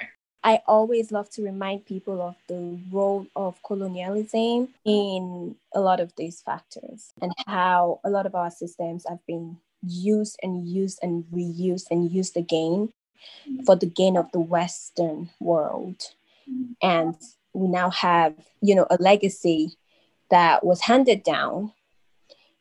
I 0.42 0.62
always 0.66 1.12
love 1.12 1.29
to 1.33 1.42
remind 1.42 1.85
people 1.85 2.23
of 2.23 2.35
the 2.49 2.79
role 2.90 3.27
of 3.37 3.62
colonialism 3.62 4.68
in 4.87 5.55
a 5.75 5.81
lot 5.81 6.01
of 6.01 6.14
these 6.16 6.40
factors 6.40 7.12
and 7.20 7.31
how 7.46 8.01
a 8.05 8.09
lot 8.09 8.25
of 8.25 8.35
our 8.35 8.51
systems 8.51 9.05
have 9.07 9.18
been 9.27 9.59
used 9.83 10.38
and 10.42 10.66
used 10.66 10.99
and 11.03 11.25
reused 11.25 11.90
and 11.90 12.11
used 12.11 12.38
again 12.38 12.90
for 13.66 13.77
the 13.77 13.87
gain 13.87 14.16
of 14.16 14.33
the 14.33 14.40
Western 14.40 15.29
world. 15.40 15.99
Mm-hmm. 16.51 16.73
And 16.83 17.16
we 17.52 17.68
now 17.68 17.90
have, 17.90 18.34
you 18.60 18.74
know, 18.74 18.86
a 18.90 18.96
legacy 19.00 19.76
that 20.30 20.64
was 20.64 20.80
handed 20.82 21.22
down. 21.22 21.72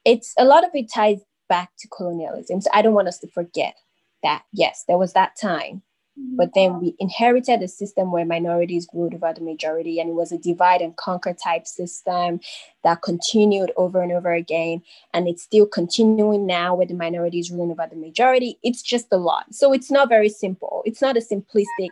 It's 0.06 0.34
a 0.38 0.46
lot 0.46 0.64
of 0.64 0.72
it 0.74 0.92
ties 0.92 1.20
back 1.48 1.72
to 1.80 1.88
colonialism. 1.88 2.62
So 2.62 2.70
I 2.74 2.82
don't 2.82 2.94
want 2.94 3.08
us 3.08 3.20
to 3.20 3.28
forget 3.28 3.76
that, 4.24 4.44
yes, 4.52 4.84
there 4.88 4.98
was 4.98 5.14
that 5.14 5.36
time 5.40 5.82
mm-hmm. 6.20 6.36
but 6.36 6.54
then 6.54 6.80
we 6.80 6.96
inherited 7.00 7.62
a 7.62 7.68
system 7.68 8.12
where 8.12 8.26
minorities 8.26 8.88
ruled 8.94 9.14
over 9.14 9.34
the 9.34 9.42
majority, 9.42 10.00
and 10.00 10.10
it 10.10 10.14
was 10.14 10.32
a 10.32 10.38
divide 10.38 10.82
and 10.82 10.96
conquer 10.96 11.34
type 11.34 11.68
system 11.68 12.40
that 12.84 13.02
continued 13.02 13.72
over 13.78 14.02
and 14.02 14.12
over 14.12 14.34
again. 14.34 14.82
And 15.14 15.28
it's 15.28 15.44
still 15.44 15.66
continuing 15.66 16.46
now 16.46 16.76
with 16.76 16.90
the 16.90 16.96
minorities 16.96 17.52
ruling 17.52 17.72
over 17.72 17.88
the 17.90 17.96
majority. 17.96 18.60
It's 18.64 18.82
just 18.82 19.08
a 19.12 19.18
lot. 19.18 19.54
So 19.54 19.74
it's 19.74 19.92
not 19.92 20.10
very 20.10 20.30
simple. 20.30 20.82
It's 20.86 21.02
not 21.02 21.18
a 21.18 21.22
simplistic 21.22 21.90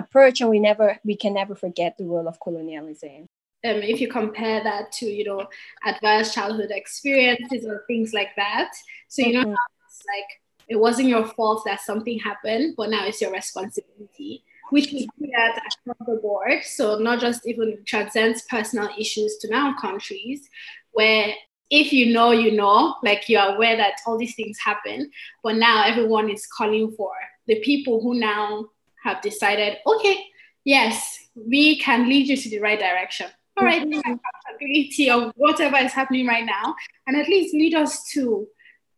approach, 0.00 0.40
and 0.40 0.50
we 0.50 0.58
never 0.58 0.98
we 1.04 1.16
can 1.16 1.34
never 1.34 1.54
forget 1.54 1.96
the 1.96 2.04
role 2.04 2.28
of 2.28 2.40
colonialism. 2.40 3.28
Um, 3.62 3.82
if 3.82 4.00
you 4.00 4.08
compare 4.08 4.62
that 4.64 4.90
to 4.92 5.06
you 5.06 5.24
know 5.24 5.46
adverse 5.84 6.34
childhood 6.34 6.70
experiences 6.70 7.66
or 7.66 7.84
things 7.86 8.12
like 8.12 8.34
that, 8.36 8.70
so 9.08 9.22
you 9.22 9.34
know 9.34 9.44
mm-hmm. 9.44 9.86
it's 9.86 10.02
like 10.06 10.30
it 10.68 10.76
wasn't 10.76 11.08
your 11.08 11.26
fault 11.26 11.62
that 11.66 11.80
something 11.80 12.18
happened, 12.18 12.74
but 12.76 12.90
now 12.90 13.04
it's 13.04 13.20
your 13.20 13.32
responsibility, 13.32 14.44
which 14.70 14.92
we 14.92 15.08
do 15.18 15.30
that 15.36 15.58
across 15.58 16.06
the 16.06 16.20
board. 16.22 16.62
So 16.64 16.98
not 16.98 17.20
just 17.20 17.46
even 17.46 17.78
transcends 17.86 18.42
personal 18.48 18.88
issues 18.98 19.36
to 19.38 19.48
now 19.48 19.74
countries 19.80 20.48
where 20.92 21.34
if 21.70 21.92
you 21.92 22.12
know, 22.12 22.32
you 22.32 22.52
know, 22.52 22.96
like 23.02 23.28
you're 23.28 23.54
aware 23.54 23.76
that 23.76 24.00
all 24.06 24.18
these 24.18 24.34
things 24.34 24.58
happen, 24.64 25.10
but 25.42 25.56
now 25.56 25.84
everyone 25.84 26.28
is 26.28 26.46
calling 26.46 26.92
for 26.96 27.12
the 27.46 27.60
people 27.60 28.00
who 28.00 28.14
now 28.14 28.66
have 29.02 29.20
decided, 29.22 29.78
okay, 29.86 30.26
yes, 30.64 31.28
we 31.34 31.78
can 31.78 32.08
lead 32.08 32.28
you 32.28 32.36
to 32.36 32.50
the 32.50 32.58
right 32.60 32.78
direction. 32.78 33.26
All 33.56 33.64
right, 33.64 33.82
mm-hmm. 33.82 33.98
accountability 33.98 35.10
of 35.10 35.32
whatever 35.36 35.76
is 35.76 35.92
happening 35.92 36.26
right 36.26 36.46
now, 36.46 36.74
and 37.06 37.16
at 37.16 37.28
least 37.28 37.52
lead 37.52 37.74
us 37.74 38.04
to 38.12 38.46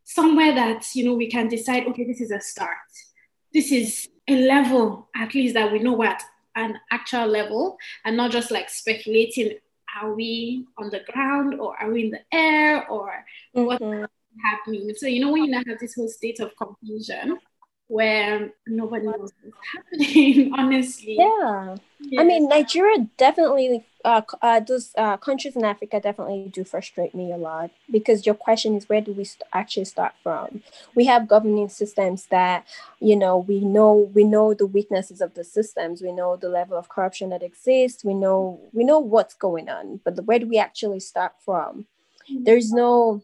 somewhere 0.04 0.54
that 0.54 0.84
you 0.94 1.04
know 1.04 1.14
we 1.14 1.28
can 1.28 1.48
decide 1.48 1.86
okay 1.86 2.04
this 2.04 2.20
is 2.20 2.30
a 2.30 2.40
start 2.40 2.76
this 3.52 3.70
is 3.72 4.08
a 4.28 4.46
level 4.46 5.08
at 5.14 5.34
least 5.34 5.54
that 5.54 5.70
we 5.70 5.78
know 5.78 5.92
what 5.92 6.22
an 6.56 6.76
actual 6.90 7.26
level 7.26 7.76
and 8.04 8.16
not 8.16 8.30
just 8.30 8.50
like 8.50 8.68
speculating 8.68 9.56
are 10.00 10.14
we 10.14 10.66
on 10.78 10.90
the 10.90 11.00
ground 11.12 11.58
or 11.60 11.76
are 11.80 11.90
we 11.90 12.04
in 12.04 12.10
the 12.10 12.20
air 12.32 12.88
or 12.90 13.12
mm-hmm. 13.56 13.64
what's 13.64 14.12
happening 14.44 14.92
so 14.96 15.06
you 15.06 15.20
know 15.20 15.32
when 15.32 15.44
you 15.44 15.50
now 15.50 15.62
have 15.66 15.78
this 15.78 15.94
whole 15.94 16.08
state 16.08 16.40
of 16.40 16.50
confusion 16.56 17.38
where 17.88 18.50
nobody 18.66 19.06
knows 19.06 19.32
what's 19.42 19.56
happening 19.74 20.52
honestly 20.56 21.16
yeah. 21.18 21.76
i 22.18 22.24
mean 22.24 22.48
nigeria 22.48 23.06
definitely 23.16 23.84
uh, 24.04 24.22
uh, 24.40 24.60
those 24.60 24.92
uh, 24.96 25.16
countries 25.16 25.56
in 25.56 25.64
Africa 25.64 26.00
definitely 26.00 26.48
do 26.52 26.64
frustrate 26.64 27.14
me 27.14 27.32
a 27.32 27.36
lot 27.36 27.70
because 27.90 28.26
your 28.26 28.34
question 28.34 28.74
is 28.74 28.88
where 28.88 29.00
do 29.00 29.12
we 29.12 29.24
st- 29.24 29.42
actually 29.52 29.84
start 29.84 30.12
from? 30.22 30.62
We 30.94 31.04
have 31.06 31.28
governing 31.28 31.68
systems 31.68 32.26
that 32.26 32.66
you 33.00 33.16
know 33.16 33.38
we 33.38 33.60
know 33.60 34.10
we 34.14 34.24
know 34.24 34.54
the 34.54 34.66
weaknesses 34.66 35.20
of 35.20 35.34
the 35.34 35.44
systems, 35.44 36.02
we 36.02 36.12
know 36.12 36.36
the 36.36 36.48
level 36.48 36.76
of 36.76 36.88
corruption 36.88 37.30
that 37.30 37.42
exists, 37.42 38.04
we 38.04 38.14
know 38.14 38.60
we 38.72 38.84
know 38.84 38.98
what's 38.98 39.34
going 39.34 39.68
on, 39.68 40.00
but 40.04 40.16
the, 40.16 40.22
where 40.22 40.38
do 40.38 40.48
we 40.48 40.58
actually 40.58 41.00
start 41.00 41.34
from? 41.44 41.86
Mm-hmm. 42.30 42.44
There's 42.44 42.72
no 42.72 43.22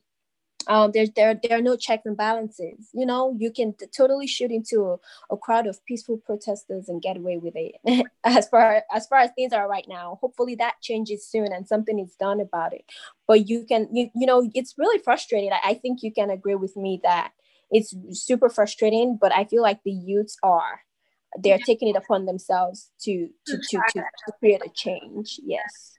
um, 0.69 0.93
there, 0.93 1.07
there, 1.17 1.41
there 1.43 1.59
are 1.59 1.63
no 1.63 1.77
checks 1.77 2.05
and 2.05 2.17
balances. 2.17 2.91
You 2.93 3.07
know, 3.07 3.35
you 3.39 3.51
can 3.51 3.73
t- 3.73 3.87
totally 3.87 4.27
shoot 4.27 4.51
into 4.51 4.85
a, 4.85 5.35
a, 5.35 5.37
crowd 5.37 5.67
of 5.67 5.85
peaceful 5.87 6.19
protesters 6.19 6.89
and 6.89 7.01
get 7.01 7.17
away 7.17 7.39
with 7.39 7.55
it. 7.57 8.07
as 8.25 8.49
far 8.49 8.83
as 8.95 9.07
far 9.07 9.19
as 9.19 9.31
things 9.35 9.55
are 9.55 9.69
right 9.69 9.87
now, 9.89 10.19
hopefully 10.21 10.55
that 10.57 10.75
changes 10.83 11.27
soon 11.27 11.53
and 11.53 11.67
something 11.67 11.99
is 11.99 12.15
done 12.21 12.41
about 12.41 12.75
it. 12.75 12.85
But 13.27 13.49
you 13.49 13.65
can, 13.65 13.89
you, 13.91 14.11
you 14.15 14.27
know, 14.27 14.51
it's 14.55 14.75
really 14.77 14.99
frustrating. 14.99 15.53
I, 15.53 15.71
I 15.71 15.75
think 15.75 16.03
you 16.03 16.13
can 16.13 16.31
agree 16.31 16.55
with 16.55 16.77
me 16.77 17.01
that 17.03 17.33
it's 17.71 17.95
super 18.13 18.51
frustrating. 18.51 19.19
But 19.19 19.35
I 19.35 19.45
feel 19.45 19.63
like 19.63 19.83
the 19.85 19.93
youths 19.93 20.37
are 20.43 20.83
they're 21.43 21.59
taking 21.59 21.89
it 21.89 21.97
upon 21.97 22.27
themselves 22.27 22.91
to 23.01 23.29
to 23.47 23.57
to, 23.57 23.81
to, 23.95 24.01
to 24.01 24.33
create 24.39 24.61
a 24.65 24.71
change. 24.75 25.41
Yes 25.43 25.98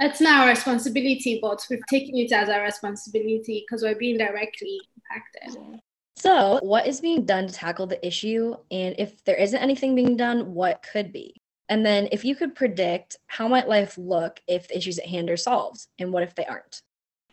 it's 0.00 0.20
not 0.20 0.42
our 0.42 0.48
responsibility, 0.48 1.38
but 1.40 1.64
we've 1.70 1.86
taken 1.88 2.16
it 2.16 2.32
as 2.32 2.48
our 2.48 2.62
responsibility 2.62 3.64
because 3.66 3.82
we're 3.82 3.94
being 3.94 4.18
directly 4.18 4.80
impacted. 4.96 5.80
So, 6.16 6.58
what 6.62 6.86
is 6.86 7.00
being 7.00 7.24
done 7.24 7.46
to 7.46 7.52
tackle 7.52 7.86
the 7.86 8.04
issue? 8.06 8.56
And 8.70 8.94
if 8.98 9.22
there 9.24 9.36
isn't 9.36 9.58
anything 9.58 9.94
being 9.94 10.16
done, 10.16 10.54
what 10.54 10.82
could 10.82 11.12
be? 11.12 11.36
And 11.68 11.84
then, 11.84 12.08
if 12.12 12.24
you 12.24 12.34
could 12.34 12.54
predict, 12.54 13.18
how 13.26 13.48
might 13.48 13.68
life 13.68 13.98
look 13.98 14.40
if 14.46 14.68
the 14.68 14.78
issues 14.78 14.98
at 14.98 15.06
hand 15.06 15.30
are 15.30 15.36
solved? 15.36 15.86
And 15.98 16.12
what 16.12 16.22
if 16.22 16.34
they 16.34 16.46
aren't? 16.46 16.80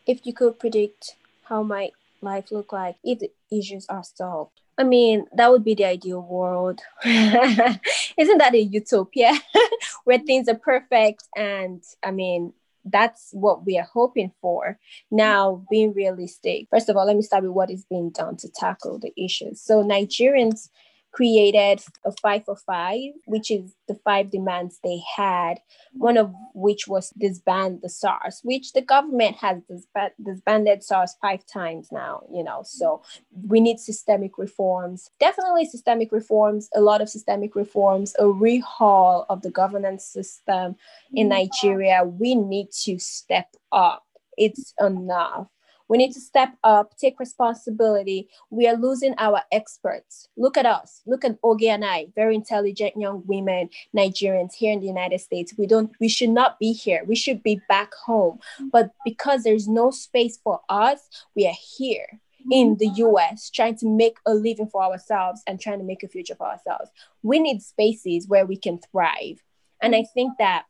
If 0.06 0.26
you 0.26 0.34
could 0.34 0.58
predict, 0.58 1.16
how 1.44 1.62
might 1.62 1.92
life 2.20 2.50
look 2.50 2.72
like 2.72 2.96
if 3.02 3.20
the 3.20 3.30
issues 3.50 3.86
are 3.88 4.04
solved? 4.04 4.60
I 4.76 4.84
mean, 4.84 5.26
that 5.36 5.50
would 5.50 5.64
be 5.64 5.74
the 5.74 5.84
ideal 5.84 6.20
world. 6.20 6.80
Isn't 7.04 8.38
that 8.38 8.54
a 8.54 8.60
utopia 8.60 9.32
where 10.04 10.18
mm-hmm. 10.18 10.26
things 10.26 10.48
are 10.48 10.56
perfect? 10.56 11.24
And 11.36 11.82
I 12.02 12.10
mean, 12.10 12.52
that's 12.84 13.30
what 13.32 13.64
we 13.64 13.78
are 13.78 13.88
hoping 13.92 14.32
for. 14.40 14.78
Now, 15.10 15.64
being 15.70 15.94
realistic, 15.94 16.66
first 16.70 16.88
of 16.88 16.96
all, 16.96 17.06
let 17.06 17.16
me 17.16 17.22
start 17.22 17.44
with 17.44 17.52
what 17.52 17.70
is 17.70 17.84
being 17.84 18.10
done 18.10 18.36
to 18.38 18.48
tackle 18.48 18.98
the 18.98 19.12
issues. 19.16 19.60
So, 19.60 19.82
Nigerians 19.82 20.68
created 21.14 21.80
a 22.04 22.12
five 22.20 22.44
for 22.44 22.56
five, 22.56 23.12
which 23.26 23.50
is 23.50 23.74
the 23.86 23.94
five 24.04 24.30
demands 24.30 24.80
they 24.82 25.00
had, 25.16 25.60
one 25.92 26.16
of 26.16 26.34
which 26.54 26.88
was 26.88 27.10
disband 27.10 27.80
the 27.82 27.88
SARS, 27.88 28.40
which 28.42 28.72
the 28.72 28.82
government 28.82 29.36
has 29.36 29.62
disband 29.70 30.10
disbanded 30.22 30.82
SARS 30.82 31.14
five 31.22 31.46
times 31.46 31.88
now, 31.92 32.22
you 32.32 32.42
know. 32.42 32.62
So 32.64 33.02
we 33.46 33.60
need 33.60 33.78
systemic 33.78 34.38
reforms, 34.38 35.08
definitely 35.20 35.66
systemic 35.66 36.10
reforms, 36.10 36.68
a 36.74 36.80
lot 36.80 37.00
of 37.00 37.08
systemic 37.08 37.54
reforms, 37.54 38.14
a 38.18 38.24
rehaul 38.24 39.24
of 39.28 39.42
the 39.42 39.50
governance 39.50 40.04
system 40.04 40.74
in 41.14 41.28
Nigeria. 41.28 42.04
We 42.04 42.34
need 42.34 42.70
to 42.84 42.98
step 42.98 43.48
up. 43.70 44.04
It's 44.36 44.74
enough. 44.80 45.46
We 45.94 45.98
need 45.98 46.14
to 46.14 46.20
step 46.20 46.56
up, 46.64 46.96
take 46.96 47.20
responsibility. 47.20 48.28
We 48.50 48.66
are 48.66 48.74
losing 48.74 49.14
our 49.16 49.42
experts. 49.52 50.28
Look 50.36 50.56
at 50.56 50.66
us. 50.66 51.02
Look 51.06 51.24
at 51.24 51.38
Oge 51.44 51.62
and 51.66 51.84
I, 51.84 52.08
very 52.16 52.34
intelligent 52.34 52.96
young 52.96 53.22
women, 53.26 53.70
Nigerians 53.96 54.54
here 54.54 54.72
in 54.72 54.80
the 54.80 54.88
United 54.88 55.20
States. 55.20 55.54
We 55.56 55.68
don't, 55.68 55.92
we 56.00 56.08
should 56.08 56.30
not 56.30 56.58
be 56.58 56.72
here. 56.72 57.04
We 57.06 57.14
should 57.14 57.44
be 57.44 57.60
back 57.68 57.94
home. 57.94 58.40
But 58.72 58.90
because 59.04 59.44
there's 59.44 59.68
no 59.68 59.92
space 59.92 60.36
for 60.42 60.62
us, 60.68 60.98
we 61.36 61.46
are 61.46 61.54
here 61.78 62.20
in 62.50 62.76
the 62.78 62.88
US 62.96 63.48
trying 63.48 63.76
to 63.76 63.86
make 63.86 64.16
a 64.26 64.34
living 64.34 64.66
for 64.66 64.82
ourselves 64.82 65.44
and 65.46 65.60
trying 65.60 65.78
to 65.78 65.84
make 65.84 66.02
a 66.02 66.08
future 66.08 66.34
for 66.34 66.48
ourselves. 66.48 66.90
We 67.22 67.38
need 67.38 67.62
spaces 67.62 68.26
where 68.26 68.46
we 68.46 68.56
can 68.56 68.80
thrive. 68.90 69.44
And 69.80 69.94
I 69.94 70.02
think 70.12 70.38
that 70.40 70.64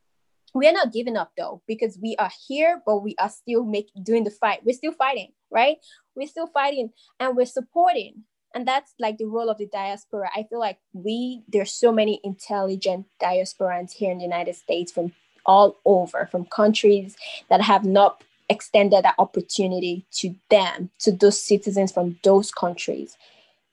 we 0.54 0.68
are 0.68 0.72
not 0.72 0.92
giving 0.92 1.16
up 1.16 1.32
though 1.36 1.60
because 1.66 1.98
we 2.00 2.16
are 2.18 2.30
here 2.46 2.80
but 2.86 3.00
we 3.00 3.14
are 3.18 3.28
still 3.28 3.64
making 3.64 4.02
doing 4.02 4.24
the 4.24 4.30
fight. 4.30 4.60
We're 4.64 4.74
still 4.74 4.92
fighting 4.92 5.32
right? 5.50 5.76
We're 6.16 6.28
still 6.28 6.48
fighting 6.48 6.90
and 7.20 7.36
we're 7.36 7.46
supporting. 7.46 8.24
And 8.54 8.66
that's 8.66 8.94
like 9.00 9.18
the 9.18 9.26
role 9.26 9.48
of 9.48 9.58
the 9.58 9.66
diaspora. 9.66 10.30
I 10.34 10.44
feel 10.44 10.60
like 10.60 10.78
we 10.92 11.42
there's 11.48 11.72
so 11.72 11.92
many 11.92 12.20
intelligent 12.22 13.06
diasporans 13.20 13.92
here 13.92 14.12
in 14.12 14.18
the 14.18 14.24
united 14.24 14.54
states 14.54 14.92
from 14.92 15.12
all 15.46 15.76
over 15.84 16.26
from 16.30 16.46
countries 16.46 17.16
that 17.50 17.60
have 17.60 17.84
not 17.84 18.22
extended 18.48 19.04
that 19.04 19.14
opportunity 19.18 20.06
to 20.12 20.34
them 20.50 20.90
to 20.98 21.12
those 21.12 21.40
citizens 21.40 21.92
from 21.92 22.18
those 22.22 22.50
countries 22.50 23.16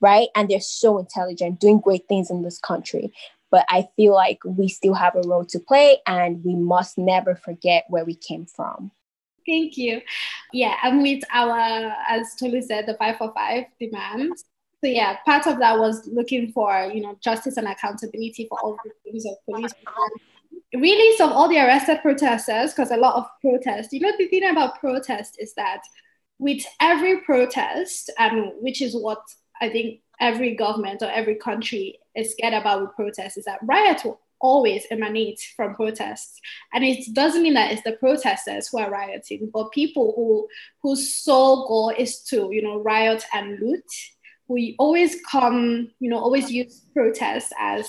right? 0.02 0.28
And 0.34 0.48
they're 0.48 0.60
so 0.60 0.98
intelligent 0.98 1.60
doing 1.60 1.78
great 1.78 2.08
things 2.08 2.28
in 2.28 2.42
this 2.42 2.58
country 2.58 3.12
but 3.52 3.64
I 3.68 3.86
feel 3.94 4.14
like 4.14 4.40
we 4.44 4.66
still 4.68 4.94
have 4.94 5.14
a 5.14 5.22
role 5.28 5.44
to 5.44 5.60
play 5.60 5.98
and 6.08 6.42
we 6.44 6.56
must 6.56 6.98
never 6.98 7.36
forget 7.36 7.84
where 7.88 8.04
we 8.04 8.16
came 8.16 8.46
from. 8.46 8.90
Thank 9.46 9.76
you. 9.76 10.00
Yeah, 10.52 10.76
and 10.82 11.02
with 11.02 11.22
our, 11.30 11.94
as 12.08 12.34
Tolu 12.40 12.62
said, 12.62 12.86
the 12.86 12.94
five 12.94 13.18
for 13.18 13.32
five 13.34 13.66
demands. 13.78 14.44
So 14.82 14.88
yeah, 14.88 15.18
part 15.24 15.46
of 15.46 15.58
that 15.60 15.78
was 15.78 16.08
looking 16.08 16.50
for, 16.50 16.90
you 16.92 17.02
know, 17.02 17.16
justice 17.22 17.56
and 17.56 17.68
accountability 17.68 18.46
for 18.48 18.58
all 18.60 18.78
the 18.82 18.90
victims 19.04 19.26
of 19.26 19.34
police 19.44 19.72
release 20.74 21.20
of 21.20 21.30
all 21.30 21.48
the 21.48 21.58
arrested 21.58 22.00
protesters, 22.00 22.72
because 22.72 22.90
a 22.90 22.96
lot 22.96 23.14
of 23.16 23.26
protests, 23.42 23.92
you 23.92 24.00
know, 24.00 24.12
the 24.16 24.26
thing 24.28 24.48
about 24.48 24.80
protest 24.80 25.36
is 25.38 25.52
that 25.54 25.82
with 26.38 26.64
every 26.80 27.20
protest, 27.20 28.10
and 28.18 28.52
which 28.60 28.80
is 28.80 28.96
what 28.96 29.20
I 29.60 29.68
think 29.68 30.00
every 30.18 30.56
government 30.56 31.02
or 31.02 31.10
every 31.10 31.34
country 31.34 31.98
is 32.16 32.32
scared 32.32 32.54
about 32.54 32.82
with 32.82 32.94
protests, 32.94 33.36
is 33.36 33.44
that 33.44 33.60
riots 33.62 34.04
will 34.04 34.20
always 34.40 34.84
emanate 34.90 35.40
from 35.56 35.74
protests. 35.74 36.40
And 36.74 36.84
it 36.84 37.14
doesn't 37.14 37.42
mean 37.42 37.54
that 37.54 37.72
it's 37.72 37.82
the 37.82 37.92
protesters 37.92 38.68
who 38.68 38.78
are 38.78 38.90
rioting, 38.90 39.50
but 39.52 39.70
people 39.72 40.12
who 40.16 40.48
whose 40.82 41.14
sole 41.14 41.66
goal 41.68 41.92
is 41.96 42.22
to, 42.24 42.50
you 42.52 42.62
know, 42.62 42.82
riot 42.82 43.24
and 43.32 43.58
loot. 43.60 43.84
We 44.48 44.74
always 44.78 45.16
come, 45.30 45.92
you 46.00 46.10
know, 46.10 46.18
always 46.18 46.50
use 46.50 46.82
protests 46.92 47.52
as, 47.58 47.88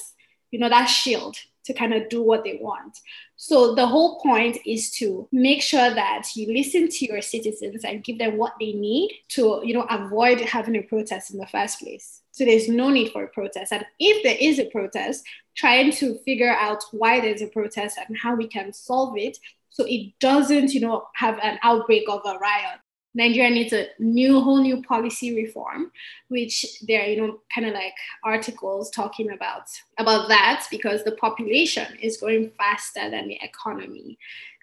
you 0.52 0.60
know, 0.60 0.70
that 0.70 0.86
shield 0.86 1.36
to 1.66 1.74
kind 1.74 1.94
of 1.94 2.10
do 2.10 2.22
what 2.22 2.44
they 2.44 2.60
want. 2.62 3.00
So 3.36 3.76
the 3.76 3.88
whole 3.88 4.20
point 4.22 4.58
is 4.66 4.92
to 4.98 5.28
make 5.32 5.62
sure 5.62 5.94
that 5.94 6.28
you 6.36 6.54
listen 6.54 6.90
to 6.90 7.06
your 7.06 7.22
citizens 7.22 7.84
and 7.84 8.04
give 8.04 8.20
them 8.20 8.38
what 8.38 8.54
they 8.60 8.74
need 8.74 9.12
to, 9.30 9.62
you 9.64 9.74
know, 9.74 9.86
avoid 9.90 10.42
having 10.42 10.76
a 10.76 10.82
protest 10.82 11.32
in 11.32 11.40
the 11.40 11.48
first 11.48 11.80
place. 11.80 12.22
So 12.32 12.46
there's 12.46 12.68
no 12.68 12.90
need 12.90 13.12
for 13.12 13.24
a 13.24 13.30
protest. 13.30 13.72
And 13.72 13.86
if 14.00 14.24
there 14.24 14.38
is 14.40 14.60
a 14.60 14.70
protest, 14.70 15.24
trying 15.56 15.92
to 15.94 16.18
figure 16.26 16.50
out 16.50 16.84
why 16.92 17.20
there's 17.20 17.42
a 17.42 17.48
protest 17.48 17.98
and 18.08 18.18
how 18.18 18.36
we 18.36 18.48
can 18.48 18.74
solve 18.74 19.18
it 19.18 19.38
so 19.70 19.86
it 19.88 20.14
doesn't, 20.20 20.74
you 20.74 20.82
know, 20.82 21.08
have 21.16 21.40
an 21.42 21.58
outbreak 21.64 22.04
of 22.08 22.22
a 22.26 22.38
riot. 22.38 22.80
Nigeria 23.16 23.52
needs 23.52 23.74
a 23.74 23.88
new, 24.00 24.42
whole 24.42 24.62
new 24.62 24.82
policy 24.82 25.36
reform, 25.36 25.92
which 26.30 26.80
there 26.82 27.04
are, 27.04 27.08
you 27.08 27.22
know, 27.22 27.40
kind 27.54 27.68
of 27.68 27.74
like 27.74 27.94
articles 28.24 28.90
talking 28.90 29.32
about 29.32 29.68
about 30.00 30.28
that 30.30 30.66
because 30.72 31.04
the 31.04 31.12
population 31.14 31.88
is 32.02 32.18
growing 32.18 32.50
faster 32.58 33.10
than 33.10 33.28
the 33.28 33.38
economy, 33.42 34.18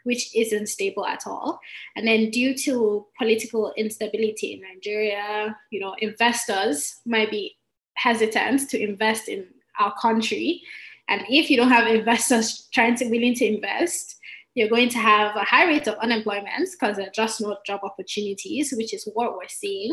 which 0.04 0.34
isn't 0.34 0.68
stable 0.68 1.06
at 1.06 1.26
all. 1.26 1.60
And 1.94 2.06
then 2.06 2.30
due 2.30 2.56
to 2.58 3.06
political 3.16 3.72
instability 3.76 4.54
in 4.54 4.62
Nigeria, 4.62 5.56
you 5.70 5.80
know, 5.80 5.94
investors 5.98 6.96
might 7.06 7.30
be 7.30 7.56
hesitant 7.94 8.68
to 8.70 8.82
invest 8.82 9.28
in 9.28 9.46
our 9.78 9.94
country. 10.00 10.62
And 11.08 11.22
if 11.28 11.50
you 11.50 11.56
don't 11.56 11.70
have 11.70 11.86
investors 11.86 12.68
trying 12.72 12.96
to 12.96 13.08
willing 13.08 13.34
to 13.36 13.44
invest, 13.44 14.19
you're 14.54 14.68
going 14.68 14.88
to 14.90 14.98
have 14.98 15.36
a 15.36 15.44
high 15.44 15.66
rate 15.66 15.86
of 15.86 15.98
unemployment 15.98 16.68
because 16.72 16.96
there 16.96 17.06
are 17.06 17.12
just 17.14 17.40
no 17.40 17.56
job 17.64 17.80
opportunities, 17.82 18.72
which 18.76 18.92
is 18.92 19.08
what 19.14 19.36
we're 19.36 19.48
seeing. 19.48 19.92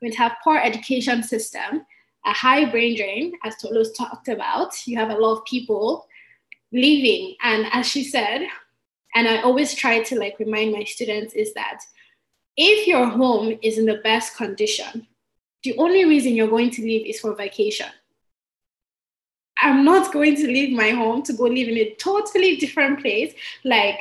We're 0.00 0.08
going 0.08 0.12
to 0.12 0.18
have 0.18 0.36
poor 0.44 0.58
education 0.58 1.22
system, 1.22 1.84
a 2.24 2.32
high 2.32 2.70
brain 2.70 2.96
drain, 2.96 3.32
as 3.44 3.56
Tolu's 3.56 3.92
talked 3.92 4.28
about. 4.28 4.74
You 4.86 4.96
have 4.98 5.10
a 5.10 5.16
lot 5.16 5.38
of 5.38 5.44
people 5.44 6.06
leaving. 6.72 7.36
And 7.42 7.66
as 7.72 7.86
she 7.86 8.04
said, 8.04 8.46
and 9.14 9.26
I 9.26 9.40
always 9.42 9.74
try 9.74 10.02
to 10.02 10.18
like 10.18 10.38
remind 10.38 10.72
my 10.72 10.84
students 10.84 11.34
is 11.34 11.54
that 11.54 11.80
if 12.56 12.86
your 12.86 13.06
home 13.06 13.58
is 13.62 13.78
in 13.78 13.86
the 13.86 14.00
best 14.04 14.36
condition, 14.36 15.06
the 15.62 15.76
only 15.78 16.04
reason 16.04 16.34
you're 16.34 16.48
going 16.48 16.70
to 16.70 16.82
leave 16.82 17.06
is 17.06 17.20
for 17.20 17.34
vacation. 17.34 17.88
I'm 19.66 19.84
not 19.84 20.12
going 20.12 20.36
to 20.36 20.46
leave 20.46 20.76
my 20.76 20.90
home 20.90 21.22
to 21.24 21.32
go 21.32 21.44
live 21.44 21.68
in 21.68 21.76
a 21.76 21.94
totally 21.96 22.54
different 22.56 23.00
place, 23.00 23.34
like 23.64 23.98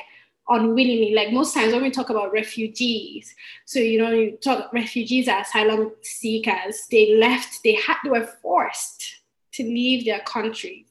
unwillingly. 0.47 1.15
Like 1.15 1.31
most 1.31 1.55
times 1.55 1.73
when 1.73 1.81
we 1.81 1.89
talk 1.89 2.11
about 2.11 2.31
refugees, 2.31 3.33
so 3.65 3.79
you 3.79 3.97
know, 3.97 4.11
you 4.11 4.37
talk 4.37 4.71
refugees 4.73 5.27
are 5.27 5.41
asylum 5.41 5.91
seekers. 6.03 6.85
They 6.91 7.15
left. 7.15 7.61
They 7.63 7.73
had. 7.73 7.97
They 8.03 8.11
were 8.11 8.27
forced 8.43 9.21
to 9.53 9.63
leave 9.63 10.05
their 10.05 10.19
countries, 10.19 10.85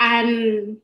and 0.00 0.78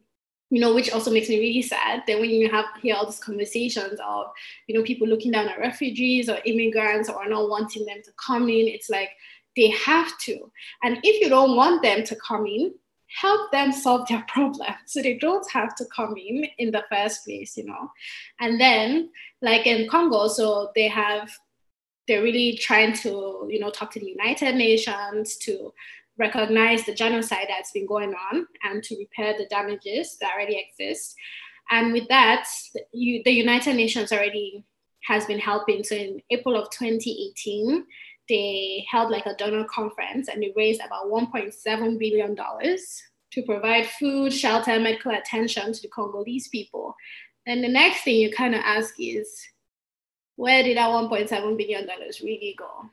you 0.51 0.61
know, 0.61 0.73
which 0.73 0.93
also 0.93 1.11
makes 1.11 1.29
me 1.29 1.41
really 1.41 1.63
sad. 1.63 2.05
Then 2.07 2.21
when 2.21 2.31
you 2.31 2.49
have 2.49 2.67
hear 2.81 2.95
all 2.95 3.07
these 3.07 3.19
conversations 3.19 3.99
of, 4.07 4.27
you 4.69 4.79
know, 4.79 4.85
people 4.85 5.09
looking 5.09 5.33
down 5.33 5.49
at 5.49 5.59
refugees 5.59 6.29
or 6.29 6.39
immigrants 6.45 7.09
or 7.09 7.29
not 7.29 7.51
wanting 7.51 7.87
them 7.87 8.03
to 8.05 8.13
come 8.25 8.45
in, 8.45 8.69
it's 8.69 8.89
like 8.89 9.11
they 9.57 9.71
have 9.71 10.17
to. 10.19 10.53
And 10.85 10.99
if 11.03 11.21
you 11.21 11.29
don't 11.29 11.57
want 11.57 11.83
them 11.83 12.05
to 12.05 12.15
come 12.17 12.47
in, 12.47 12.73
help 13.21 13.51
them 13.53 13.73
solve 13.73 14.09
their 14.09 14.25
problem 14.29 14.75
so 14.87 15.03
they 15.03 15.19
don't 15.19 15.49
have 15.51 15.75
to 15.77 15.85
come 15.95 16.15
in 16.17 16.47
in 16.59 16.71
the 16.71 16.85
first 16.91 17.25
place, 17.25 17.57
you 17.57 17.65
know. 17.65 17.91
And 18.41 18.61
then, 18.61 19.11
like 19.43 19.67
in 19.67 19.89
Congo, 19.89 20.29
so 20.29 20.71
they 20.75 20.89
have 20.89 21.31
they're 22.07 22.23
really 22.23 22.57
trying 22.57 22.93
to, 22.93 23.49
you 23.51 23.59
know, 23.59 23.71
talk 23.71 23.91
to 23.93 24.01
the 24.01 24.07
United 24.07 24.55
Nations 24.55 25.37
to 25.39 25.73
recognize 26.19 26.85
the 26.85 26.95
genocide 26.95 27.47
that's 27.49 27.73
been 27.73 27.87
going 27.87 28.15
on 28.33 28.47
and 28.63 28.83
to 28.85 28.97
repair 28.97 29.35
the 29.37 29.47
damages 29.47 30.17
that 30.21 30.33
already 30.33 30.57
exist. 30.57 31.17
And 31.71 31.93
with 31.93 32.09
that, 32.09 32.47
the 32.93 33.33
United 33.33 33.75
Nations 33.75 34.13
already 34.13 34.65
has 35.05 35.27
been 35.27 35.39
helping. 35.39 35.83
So 35.85 35.97
in 35.97 36.23
April 36.31 36.57
of 36.57 36.71
2018, 36.71 37.85
they 38.29 38.87
held 38.91 39.11
like 39.11 39.27
a 39.27 39.35
donor 39.35 39.65
conference 39.65 40.29
and 40.29 40.43
they 40.43 40.53
raised 40.57 40.81
about 40.81 41.07
$1.7 41.07 41.99
billion 41.99 42.37
to 42.37 43.43
provide 43.43 43.87
food, 43.87 44.33
shelter, 44.33 44.79
medical 44.81 45.13
attention 45.13 45.73
to 45.73 45.83
the 45.83 45.89
Congolese 45.89 46.49
people. 46.49 46.95
And 47.47 47.63
the 47.63 47.69
next 47.69 48.03
thing 48.03 48.17
you 48.17 48.33
kind 48.33 48.55
of 48.55 48.61
ask 48.65 48.95
is, 48.99 49.41
where 50.37 50.63
did 50.63 50.77
that 50.77 50.89
$1.7 50.91 51.57
billion 51.57 51.89
really 52.23 52.55
go? 52.59 52.91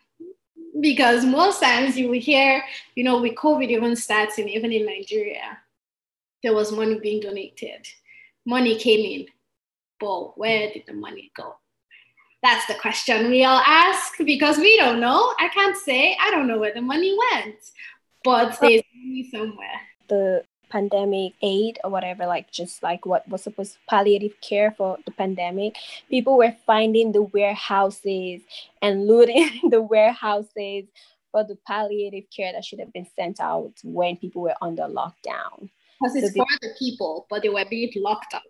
because 0.79 1.23
most 1.25 1.61
times 1.61 1.97
you 1.97 2.09
will 2.09 2.19
hear, 2.19 2.63
you 2.95 3.03
know, 3.03 3.21
with 3.21 3.35
COVID 3.35 3.69
even 3.69 3.95
starting, 3.95 4.49
even 4.49 4.71
in 4.71 4.85
Nigeria, 4.85 5.59
there 6.41 6.53
was 6.53 6.71
money 6.71 6.99
being 6.99 7.21
donated. 7.21 7.87
Money 8.45 8.77
came 8.77 9.21
in, 9.21 9.27
but 9.99 10.37
where 10.37 10.71
did 10.73 10.83
the 10.85 10.93
money 10.93 11.31
go? 11.35 11.55
That's 12.43 12.65
the 12.65 12.75
question 12.75 13.29
we 13.29 13.45
all 13.45 13.61
ask 13.65 14.17
because 14.17 14.57
we 14.57 14.75
don't 14.75 14.99
know. 14.99 15.33
I 15.39 15.47
can't 15.47 15.77
say, 15.77 16.17
I 16.21 16.29
don't 16.29 16.45
know 16.45 16.59
where 16.59 16.73
the 16.73 16.81
money 16.81 17.17
went, 17.31 17.55
but 18.23 18.57
there's 18.61 18.83
money 18.93 19.29
somewhere. 19.31 19.79
The 20.09 20.43
pandemic 20.69 21.33
aid 21.41 21.79
or 21.85 21.89
whatever, 21.89 22.25
like 22.25 22.51
just 22.51 22.83
like 22.83 23.05
what 23.05 23.27
was 23.29 23.43
supposed 23.43 23.77
palliative 23.89 24.33
care 24.41 24.71
for 24.71 24.97
the 25.05 25.11
pandemic, 25.11 25.77
people 26.09 26.35
were 26.37 26.53
finding 26.65 27.13
the 27.13 27.21
warehouses 27.21 28.41
and 28.81 29.07
looting 29.07 29.49
the 29.69 29.81
warehouses 29.81 30.83
for 31.31 31.45
the 31.45 31.57
palliative 31.65 32.25
care 32.35 32.51
that 32.51 32.65
should 32.65 32.79
have 32.79 32.91
been 32.91 33.07
sent 33.15 33.39
out 33.39 33.71
when 33.85 34.17
people 34.17 34.41
were 34.41 34.55
under 34.61 34.83
lockdown. 34.83 35.69
Because 36.01 36.15
it's 36.17 36.35
so 36.35 36.43
for 36.43 36.59
the 36.61 36.73
people, 36.77 37.25
but 37.29 37.41
they 37.41 37.49
were 37.49 37.65
being 37.69 37.89
locked 37.95 38.33
up. 38.33 38.43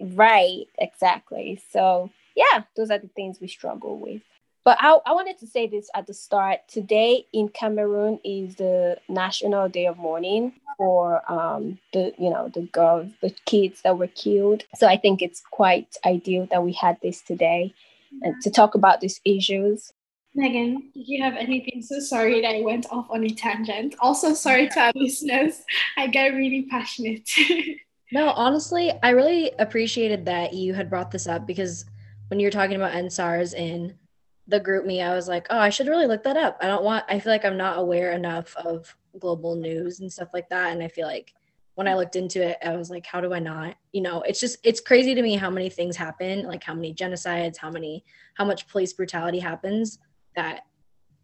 Right, 0.00 0.66
exactly. 0.78 1.60
So 1.72 2.10
yeah, 2.40 2.62
those 2.76 2.90
are 2.90 2.98
the 2.98 3.08
things 3.08 3.40
we 3.40 3.48
struggle 3.48 3.98
with. 3.98 4.22
But 4.64 4.78
I, 4.80 4.98
I 5.06 5.12
wanted 5.12 5.38
to 5.38 5.46
say 5.46 5.66
this 5.66 5.88
at 5.94 6.06
the 6.06 6.14
start. 6.14 6.60
Today 6.68 7.26
in 7.32 7.48
Cameroon 7.48 8.18
is 8.24 8.56
the 8.56 8.98
National 9.08 9.68
Day 9.68 9.86
of 9.86 9.96
Mourning 9.96 10.52
for 10.76 11.22
um, 11.30 11.78
the 11.92 12.12
you 12.18 12.30
know 12.30 12.50
the 12.52 12.62
girls, 12.62 13.10
the 13.22 13.34
kids 13.46 13.82
that 13.82 13.98
were 13.98 14.06
killed. 14.08 14.64
So 14.76 14.86
I 14.86 14.96
think 14.96 15.22
it's 15.22 15.42
quite 15.50 15.96
ideal 16.04 16.46
that 16.50 16.62
we 16.62 16.72
had 16.72 16.98
this 17.02 17.22
today 17.22 17.74
and 18.22 18.34
to 18.42 18.50
talk 18.50 18.74
about 18.74 19.00
these 19.00 19.20
issues. 19.24 19.92
Megan, 20.34 20.90
did 20.94 21.08
you 21.08 21.22
have 21.22 21.34
anything? 21.36 21.82
So 21.82 21.98
sorry 21.98 22.40
that 22.42 22.54
I 22.54 22.60
went 22.60 22.86
off 22.90 23.06
on 23.10 23.24
a 23.24 23.30
tangent. 23.30 23.96
Also 23.98 24.34
sorry 24.34 24.68
to 24.68 24.80
our 24.80 24.92
listeners. 24.94 25.62
I 25.96 26.06
get 26.06 26.34
really 26.34 26.66
passionate. 26.70 27.28
no, 28.12 28.30
honestly, 28.30 28.92
I 29.02 29.10
really 29.10 29.50
appreciated 29.58 30.26
that 30.26 30.52
you 30.52 30.74
had 30.74 30.88
brought 30.88 31.10
this 31.10 31.26
up 31.26 31.46
because 31.46 31.84
when 32.30 32.38
you're 32.38 32.50
talking 32.52 32.76
about 32.76 32.92
EndSARS 32.92 33.54
in 33.54 33.98
the 34.46 34.60
GroupMe, 34.60 35.04
I 35.04 35.14
was 35.16 35.26
like, 35.26 35.48
oh, 35.50 35.58
I 35.58 35.68
should 35.68 35.88
really 35.88 36.06
look 36.06 36.22
that 36.22 36.36
up. 36.36 36.58
I 36.60 36.68
don't 36.68 36.84
want, 36.84 37.04
I 37.08 37.18
feel 37.18 37.32
like 37.32 37.44
I'm 37.44 37.56
not 37.56 37.78
aware 37.78 38.12
enough 38.12 38.56
of 38.56 38.96
global 39.18 39.56
news 39.56 39.98
and 39.98 40.12
stuff 40.12 40.28
like 40.32 40.48
that. 40.48 40.72
And 40.72 40.80
I 40.80 40.86
feel 40.86 41.08
like 41.08 41.34
when 41.74 41.88
I 41.88 41.94
looked 41.94 42.14
into 42.14 42.40
it, 42.40 42.56
I 42.64 42.76
was 42.76 42.88
like, 42.88 43.04
how 43.04 43.20
do 43.20 43.34
I 43.34 43.40
not? 43.40 43.74
You 43.92 44.02
know, 44.02 44.22
it's 44.22 44.38
just, 44.38 44.58
it's 44.62 44.80
crazy 44.80 45.12
to 45.12 45.22
me 45.22 45.34
how 45.34 45.50
many 45.50 45.68
things 45.68 45.96
happen, 45.96 46.46
like 46.46 46.62
how 46.62 46.74
many 46.74 46.94
genocides, 46.94 47.56
how 47.56 47.70
many, 47.70 48.04
how 48.34 48.44
much 48.44 48.68
police 48.68 48.92
brutality 48.92 49.40
happens 49.40 49.98
that 50.36 50.62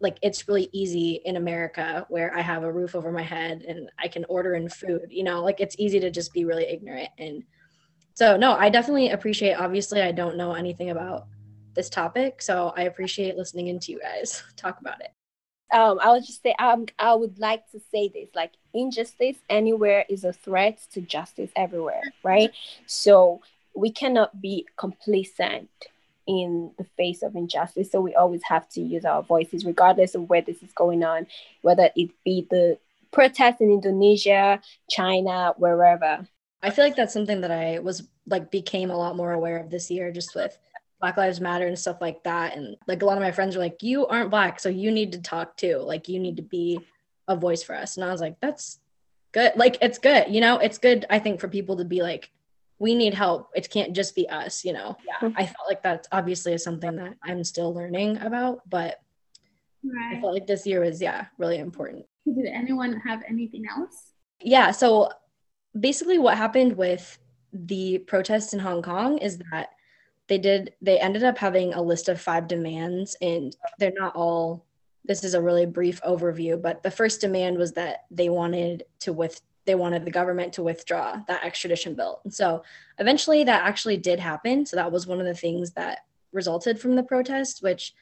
like 0.01 0.19
it's 0.23 0.49
really 0.49 0.69
easy 0.73 1.21
in 1.25 1.37
America 1.37 2.05
where 2.09 2.37
I 2.37 2.41
have 2.41 2.65
a 2.65 2.73
roof 2.73 2.97
over 2.97 3.13
my 3.13 3.23
head 3.23 3.63
and 3.63 3.91
I 3.99 4.09
can 4.09 4.25
order 4.25 4.55
in 4.55 4.69
food, 4.69 5.07
you 5.11 5.23
know, 5.23 5.43
like 5.43 5.61
it's 5.61 5.77
easy 5.79 6.01
to 6.01 6.11
just 6.11 6.33
be 6.33 6.45
really 6.45 6.67
ignorant. 6.67 7.11
And 7.19 7.45
so, 8.17 8.37
no, 8.37 8.55
I 8.55 8.71
definitely 8.71 9.11
appreciate, 9.11 9.55
obviously, 9.55 10.01
I 10.01 10.11
don't 10.11 10.37
know 10.37 10.55
anything 10.55 10.89
about 10.89 11.27
this 11.75 11.91
topic. 11.91 12.41
So 12.41 12.73
I 12.75 12.85
appreciate 12.85 13.37
listening 13.37 13.69
into 13.69 13.93
you 13.93 14.01
guys 14.01 14.43
talk 14.57 14.81
about 14.81 15.01
it. 15.01 15.13
Um, 15.73 15.99
I 16.01 16.11
would 16.13 16.25
just 16.25 16.43
say 16.43 16.55
um, 16.59 16.87
I 16.99 17.15
would 17.15 17.39
like 17.39 17.71
to 17.73 17.81
say 17.93 18.09
this 18.09 18.29
like 18.35 18.53
injustice 18.73 19.37
anywhere 19.51 20.07
is 20.09 20.25
a 20.25 20.33
threat 20.33 20.81
to 20.93 21.01
justice 21.01 21.51
everywhere, 21.57 22.01
right? 22.23 22.51
So 22.87 23.43
we 23.75 23.91
cannot 23.91 24.41
be 24.41 24.67
complacent 24.79 25.69
in 26.27 26.71
the 26.79 26.85
face 26.97 27.23
of 27.23 27.37
injustice. 27.37 27.91
So 27.91 28.01
we 28.01 28.15
always 28.15 28.43
have 28.45 28.69
to 28.71 28.81
use 28.81 29.05
our 29.05 29.23
voices, 29.23 29.67
regardless 29.67 30.15
of 30.15 30.31
where 30.31 30.41
this 30.41 30.63
is 30.63 30.73
going 30.73 31.05
on, 31.05 31.27
whether 31.63 31.91
it 31.95 32.11
be 32.25 32.47
the 32.49 32.79
protests 33.13 33.61
in 33.61 33.71
Indonesia, 33.71 34.61
China, 34.89 35.53
wherever. 35.59 36.27
I 36.63 36.71
feel 36.71 36.85
like 36.85 36.97
that's 36.97 37.13
something 37.13 37.41
that 37.43 37.51
I 37.51 37.79
was 37.79 38.09
like 38.27 38.51
became 38.51 38.91
a 38.91 38.97
lot 38.97 39.17
more 39.17 39.33
aware 39.33 39.59
of 39.59 39.71
this 39.71 39.91
year 39.91 40.11
just 40.11 40.35
with 40.35 40.59
Black 41.01 41.17
Lives 41.17 41.41
Matter 41.41 41.67
and 41.67 41.79
stuff 41.79 41.99
like 42.01 42.23
that. 42.25 42.57
And 42.57 42.77
like 42.87 43.03
a 43.03 43.07
lot 43.07 43.19
of 43.19 43.23
my 43.23 43.33
friends 43.33 43.57
are 43.57 43.61
like, 43.61 43.83
You 43.83 44.07
aren't 44.07 44.31
black, 44.31 44.59
so 44.61 44.69
you 44.69 44.91
need 44.91 45.13
to 45.13 45.21
talk 45.21 45.57
too. 45.57 45.79
Like 45.79 46.09
you 46.09 46.19
need 46.19 46.37
to 46.37 46.43
be 46.43 46.81
a 47.29 47.37
voice 47.37 47.63
for 47.63 47.75
us. 47.75 47.97
And 47.97 48.05
I 48.05 48.11
was 48.11 48.21
like, 48.21 48.37
That's 48.41 48.81
good. 49.33 49.53
Like 49.57 49.79
it's 49.83 49.99
good, 49.99 50.27
you 50.29 50.41
know, 50.41 50.59
it's 50.59 50.79
good, 50.79 51.07
I 51.11 51.19
think, 51.19 51.41
for 51.41 51.49
people 51.49 51.77
to 51.77 51.85
be 51.85 52.03
like, 52.03 52.31
we 52.79 52.95
need 52.95 53.15
help. 53.15 53.51
It 53.55 53.71
can't 53.71 53.95
just 53.95 54.15
be 54.15 54.29
us, 54.29 54.65
you 54.65 54.73
know. 54.73 54.97
Yeah. 55.07 55.31
I 55.37 55.47
felt 55.47 55.69
like 55.69 55.83
that's 55.83 56.09
obviously 56.13 56.53
is 56.53 56.65
something 56.65 56.97
that 56.97 57.15
I'm 57.23 57.43
still 57.45 57.73
learning 57.73 58.19
about, 58.19 58.69
but 58.69 59.01
right. 59.85 60.17
I 60.17 60.21
felt 60.21 60.35
like 60.35 60.47
this 60.47 60.67
year 60.67 60.81
was 60.81 61.01
yeah, 61.01 61.27
really 61.39 61.59
important. 61.59 62.05
Did 62.27 62.47
anyone 62.47 63.01
have 63.07 63.23
anything 63.29 63.65
else? 63.71 64.13
Yeah, 64.41 64.73
so 64.73 65.11
basically 65.79 66.19
what 66.19 66.37
happened 66.37 66.77
with 66.77 67.19
the 67.53 67.99
protests 67.99 68.53
in 68.53 68.61
Hong 68.61 68.83
Kong 68.83 69.19
is 69.19 69.39
that 69.51 69.71
they 70.29 70.39
did 70.39 70.75
they 70.83 70.99
ended 70.99 71.23
up 71.23 71.39
having 71.39 71.73
a 71.73 71.83
list 71.83 72.09
of 72.09 72.21
five 72.21 72.49
demands 72.49 73.17
and 73.21 73.57
they're 73.79 73.93
not 73.97 74.17
all 74.17 74.65
this 75.05 75.23
is 75.23 75.35
a 75.35 75.41
really 75.41 75.67
brief 75.67 76.01
overview 76.03 76.61
but 76.61 76.83
the 76.83 76.91
first 76.91 77.21
demand 77.21 77.57
was 77.57 77.73
that 77.73 78.07
they 78.11 78.29
wanted 78.29 78.83
to 78.99 79.13
with 79.13 79.41
they 79.67 79.75
wanted 79.75 80.05
the 80.05 80.11
government 80.11 80.53
to 80.53 80.63
withdraw 80.63 81.21
that 81.27 81.45
extradition 81.45 81.95
bill. 81.95 82.21
And 82.23 82.33
so 82.33 82.63
eventually 82.99 83.43
that 83.45 83.65
actually 83.65 83.97
did 83.97 84.21
happen. 84.21 84.65
So 84.65 84.77
that 84.77 84.93
was 84.93 85.09
one 85.09 85.19
of 85.19 85.27
the 85.27 85.35
things 85.35 85.73
that 85.73 86.07
resulted 86.33 86.79
from 86.79 86.95
the 86.95 87.03
protest 87.03 87.63
which 87.63 87.95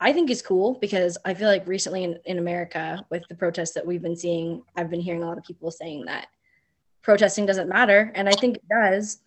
i 0.00 0.12
think 0.12 0.30
is 0.30 0.40
cool 0.40 0.78
because 0.80 1.18
i 1.24 1.34
feel 1.34 1.48
like 1.48 1.66
recently 1.66 2.02
in, 2.04 2.18
in 2.24 2.38
america 2.38 3.04
with 3.10 3.22
the 3.28 3.34
protests 3.34 3.72
that 3.72 3.86
we've 3.86 4.00
been 4.02 4.16
seeing 4.16 4.62
i've 4.76 4.90
been 4.90 5.00
hearing 5.00 5.22
a 5.22 5.26
lot 5.26 5.38
of 5.38 5.44
people 5.44 5.70
saying 5.70 6.04
that 6.06 6.28
protesting 7.02 7.46
doesn't 7.46 7.68
matter 7.68 8.12
and 8.14 8.28
i 8.28 8.32
think 8.32 8.56
it 8.56 8.68
does 8.68 9.20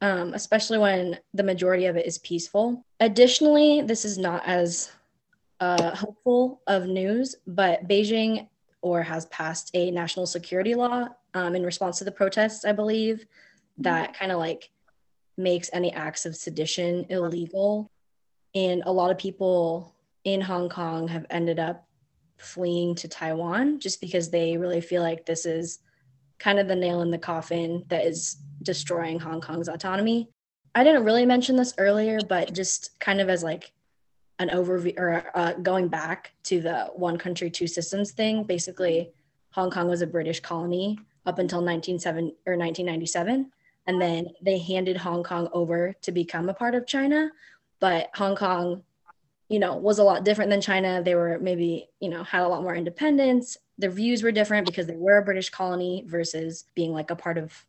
um, 0.00 0.34
especially 0.34 0.78
when 0.78 1.18
the 1.34 1.42
majority 1.42 1.86
of 1.86 1.96
it 1.96 2.06
is 2.06 2.18
peaceful. 2.18 2.84
Additionally, 3.00 3.82
this 3.82 4.04
is 4.04 4.16
not 4.16 4.46
as 4.46 4.90
uh, 5.60 5.94
hopeful 5.94 6.60
of 6.66 6.86
news, 6.86 7.34
but 7.46 7.88
Beijing 7.88 8.48
or 8.80 9.02
has 9.02 9.26
passed 9.26 9.70
a 9.74 9.90
national 9.90 10.26
security 10.26 10.74
law 10.74 11.08
um, 11.34 11.56
in 11.56 11.64
response 11.64 11.98
to 11.98 12.04
the 12.04 12.12
protests, 12.12 12.64
I 12.64 12.72
believe, 12.72 13.26
that 13.78 14.14
kind 14.14 14.30
of 14.30 14.38
like 14.38 14.70
makes 15.36 15.70
any 15.72 15.92
acts 15.92 16.26
of 16.26 16.36
sedition 16.36 17.06
illegal. 17.08 17.90
And 18.54 18.82
a 18.86 18.92
lot 18.92 19.10
of 19.10 19.18
people 19.18 19.94
in 20.24 20.40
Hong 20.40 20.68
Kong 20.68 21.08
have 21.08 21.26
ended 21.30 21.58
up 21.58 21.86
fleeing 22.36 22.94
to 22.94 23.08
Taiwan 23.08 23.80
just 23.80 24.00
because 24.00 24.30
they 24.30 24.56
really 24.56 24.80
feel 24.80 25.02
like 25.02 25.26
this 25.26 25.44
is 25.44 25.80
kind 26.38 26.58
of 26.58 26.68
the 26.68 26.76
nail 26.76 27.02
in 27.02 27.10
the 27.10 27.18
coffin 27.18 27.84
that 27.88 28.06
is 28.06 28.36
destroying 28.62 29.18
Hong 29.18 29.40
Kong's 29.40 29.68
autonomy. 29.68 30.28
I 30.74 30.84
didn't 30.84 31.04
really 31.04 31.26
mention 31.26 31.56
this 31.56 31.74
earlier, 31.78 32.20
but 32.28 32.52
just 32.52 32.98
kind 33.00 33.20
of 33.20 33.28
as 33.28 33.42
like 33.42 33.72
an 34.38 34.50
overview 34.50 34.96
or 34.98 35.24
uh, 35.34 35.54
going 35.54 35.88
back 35.88 36.32
to 36.44 36.60
the 36.60 36.90
one 36.94 37.18
country, 37.18 37.50
two 37.50 37.66
systems 37.66 38.12
thing, 38.12 38.44
basically, 38.44 39.10
Hong 39.50 39.70
Kong 39.70 39.88
was 39.88 40.02
a 40.02 40.06
British 40.06 40.40
colony 40.40 40.98
up 41.26 41.38
until 41.38 41.58
1997 41.58 42.24
or 42.46 42.56
1997. 42.56 43.50
And 43.86 44.00
then 44.00 44.28
they 44.42 44.58
handed 44.58 44.96
Hong 44.98 45.24
Kong 45.24 45.48
over 45.52 45.94
to 46.02 46.12
become 46.12 46.48
a 46.48 46.54
part 46.54 46.74
of 46.74 46.86
China. 46.86 47.30
But 47.80 48.10
Hong 48.14 48.36
Kong, 48.36 48.82
you 49.48 49.58
know, 49.58 49.76
was 49.76 49.98
a 49.98 50.04
lot 50.04 50.24
different 50.24 50.50
than 50.50 50.60
China. 50.60 51.02
They 51.02 51.14
were 51.14 51.38
maybe, 51.40 51.88
you 52.00 52.10
know, 52.10 52.22
had 52.22 52.42
a 52.42 52.48
lot 52.48 52.62
more 52.62 52.74
independence. 52.74 53.56
Their 53.78 53.90
views 53.90 54.22
were 54.22 54.32
different 54.32 54.66
because 54.66 54.86
they 54.86 54.96
were 54.96 55.18
a 55.18 55.24
British 55.24 55.50
colony 55.50 56.04
versus 56.06 56.64
being 56.74 56.92
like 56.92 57.10
a 57.10 57.16
part 57.16 57.38
of 57.38 57.64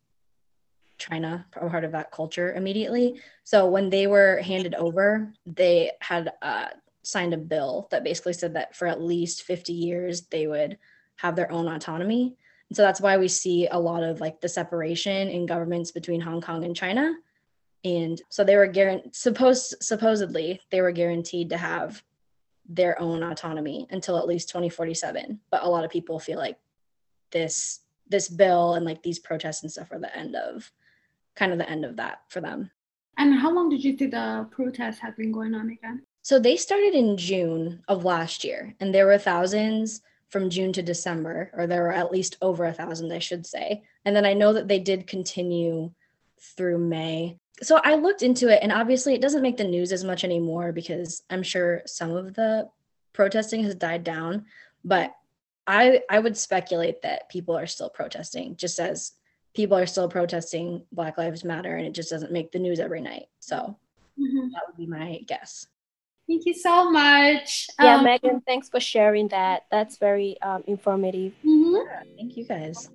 China, 0.98 1.46
a 1.56 1.68
part 1.70 1.84
of 1.84 1.92
that 1.92 2.12
culture 2.12 2.52
immediately. 2.52 3.20
So 3.44 3.66
when 3.66 3.88
they 3.88 4.06
were 4.06 4.38
handed 4.38 4.74
over, 4.74 5.32
they 5.46 5.92
had 6.00 6.32
uh, 6.42 6.68
signed 7.02 7.32
a 7.32 7.38
bill 7.38 7.88
that 7.90 8.04
basically 8.04 8.34
said 8.34 8.54
that 8.54 8.76
for 8.76 8.86
at 8.86 9.00
least 9.00 9.42
50 9.42 9.72
years 9.72 10.22
they 10.26 10.46
would 10.46 10.78
have 11.16 11.34
their 11.34 11.50
own 11.50 11.66
autonomy. 11.66 12.36
And 12.68 12.76
so 12.76 12.82
that's 12.82 13.00
why 13.00 13.16
we 13.16 13.28
see 13.28 13.66
a 13.68 13.78
lot 13.78 14.02
of 14.02 14.20
like 14.20 14.40
the 14.40 14.48
separation 14.48 15.28
in 15.28 15.46
governments 15.46 15.90
between 15.90 16.20
Hong 16.20 16.40
Kong 16.40 16.64
and 16.64 16.76
China. 16.76 17.14
And 17.84 18.20
so 18.28 18.44
they 18.44 18.56
were 18.56 18.66
guaranteed, 18.66 19.14
supposed, 19.14 19.74
supposedly, 19.80 20.60
they 20.70 20.82
were 20.82 20.92
guaranteed 20.92 21.50
to 21.50 21.56
have 21.56 22.02
their 22.68 23.00
own 23.00 23.22
autonomy 23.22 23.86
until 23.90 24.18
at 24.18 24.26
least 24.26 24.48
2047. 24.50 25.40
But 25.50 25.62
a 25.62 25.68
lot 25.68 25.84
of 25.84 25.90
people 25.90 26.18
feel 26.18 26.38
like 26.38 26.58
this 27.30 27.80
this 28.08 28.28
bill 28.28 28.74
and 28.74 28.84
like 28.84 29.02
these 29.02 29.20
protests 29.20 29.62
and 29.62 29.70
stuff 29.70 29.92
are 29.92 29.98
the 29.98 30.14
end 30.16 30.34
of 30.34 30.70
kind 31.36 31.52
of 31.52 31.58
the 31.58 31.70
end 31.70 31.84
of 31.84 31.96
that 31.96 32.22
for 32.28 32.40
them. 32.40 32.70
And 33.16 33.34
how 33.34 33.52
long 33.52 33.68
did 33.68 33.84
you 33.84 33.96
think 33.96 34.10
the 34.10 34.48
protests 34.50 34.98
have 34.98 35.16
been 35.16 35.32
going 35.32 35.54
on 35.54 35.70
again? 35.70 36.02
So 36.22 36.38
they 36.38 36.56
started 36.56 36.94
in 36.94 37.16
June 37.16 37.82
of 37.88 38.04
last 38.04 38.44
year, 38.44 38.74
and 38.80 38.94
there 38.94 39.06
were 39.06 39.18
thousands 39.18 40.02
from 40.28 40.50
June 40.50 40.72
to 40.72 40.82
December, 40.82 41.50
or 41.54 41.66
there 41.66 41.82
were 41.82 41.92
at 41.92 42.12
least 42.12 42.36
over 42.42 42.66
a 42.66 42.72
thousand, 42.72 43.12
I 43.12 43.18
should 43.18 43.46
say. 43.46 43.82
And 44.04 44.14
then 44.14 44.26
I 44.26 44.34
know 44.34 44.52
that 44.52 44.68
they 44.68 44.78
did 44.78 45.06
continue 45.06 45.92
through 46.38 46.78
May. 46.78 47.38
So 47.62 47.80
I 47.82 47.94
looked 47.94 48.22
into 48.22 48.48
it, 48.48 48.60
and 48.62 48.72
obviously 48.72 49.14
it 49.14 49.20
doesn't 49.20 49.42
make 49.42 49.56
the 49.56 49.64
news 49.64 49.92
as 49.92 50.04
much 50.04 50.24
anymore 50.24 50.72
because 50.72 51.22
I'm 51.30 51.42
sure 51.42 51.82
some 51.86 52.12
of 52.12 52.34
the 52.34 52.68
protesting 53.12 53.64
has 53.64 53.74
died 53.74 54.04
down. 54.04 54.46
But 54.84 55.14
I 55.66 56.00
I 56.08 56.18
would 56.18 56.36
speculate 56.36 57.02
that 57.02 57.28
people 57.28 57.56
are 57.56 57.66
still 57.66 57.90
protesting, 57.90 58.56
just 58.56 58.78
as 58.80 59.12
people 59.54 59.76
are 59.76 59.86
still 59.86 60.08
protesting 60.08 60.84
Black 60.92 61.18
Lives 61.18 61.44
Matter 61.44 61.76
and 61.76 61.86
it 61.86 61.92
just 61.92 62.10
doesn't 62.10 62.32
make 62.32 62.52
the 62.52 62.58
news 62.58 62.80
every 62.80 63.00
night. 63.00 63.26
So 63.40 63.76
mm-hmm. 64.18 64.50
that 64.52 64.62
would 64.66 64.76
be 64.76 64.86
my 64.86 65.20
guess. 65.26 65.66
Thank 66.28 66.46
you 66.46 66.54
so 66.54 66.90
much. 66.90 67.66
Yeah, 67.80 67.96
um, 67.96 68.04
Megan, 68.04 68.40
thanks 68.46 68.68
for 68.68 68.78
sharing 68.78 69.28
that. 69.28 69.64
That's 69.70 69.98
very 69.98 70.40
um, 70.42 70.62
informative. 70.66 71.32
Mm-hmm. 71.44 71.74
Yeah, 71.74 72.02
thank 72.16 72.36
you 72.36 72.44
guys. 72.44 72.88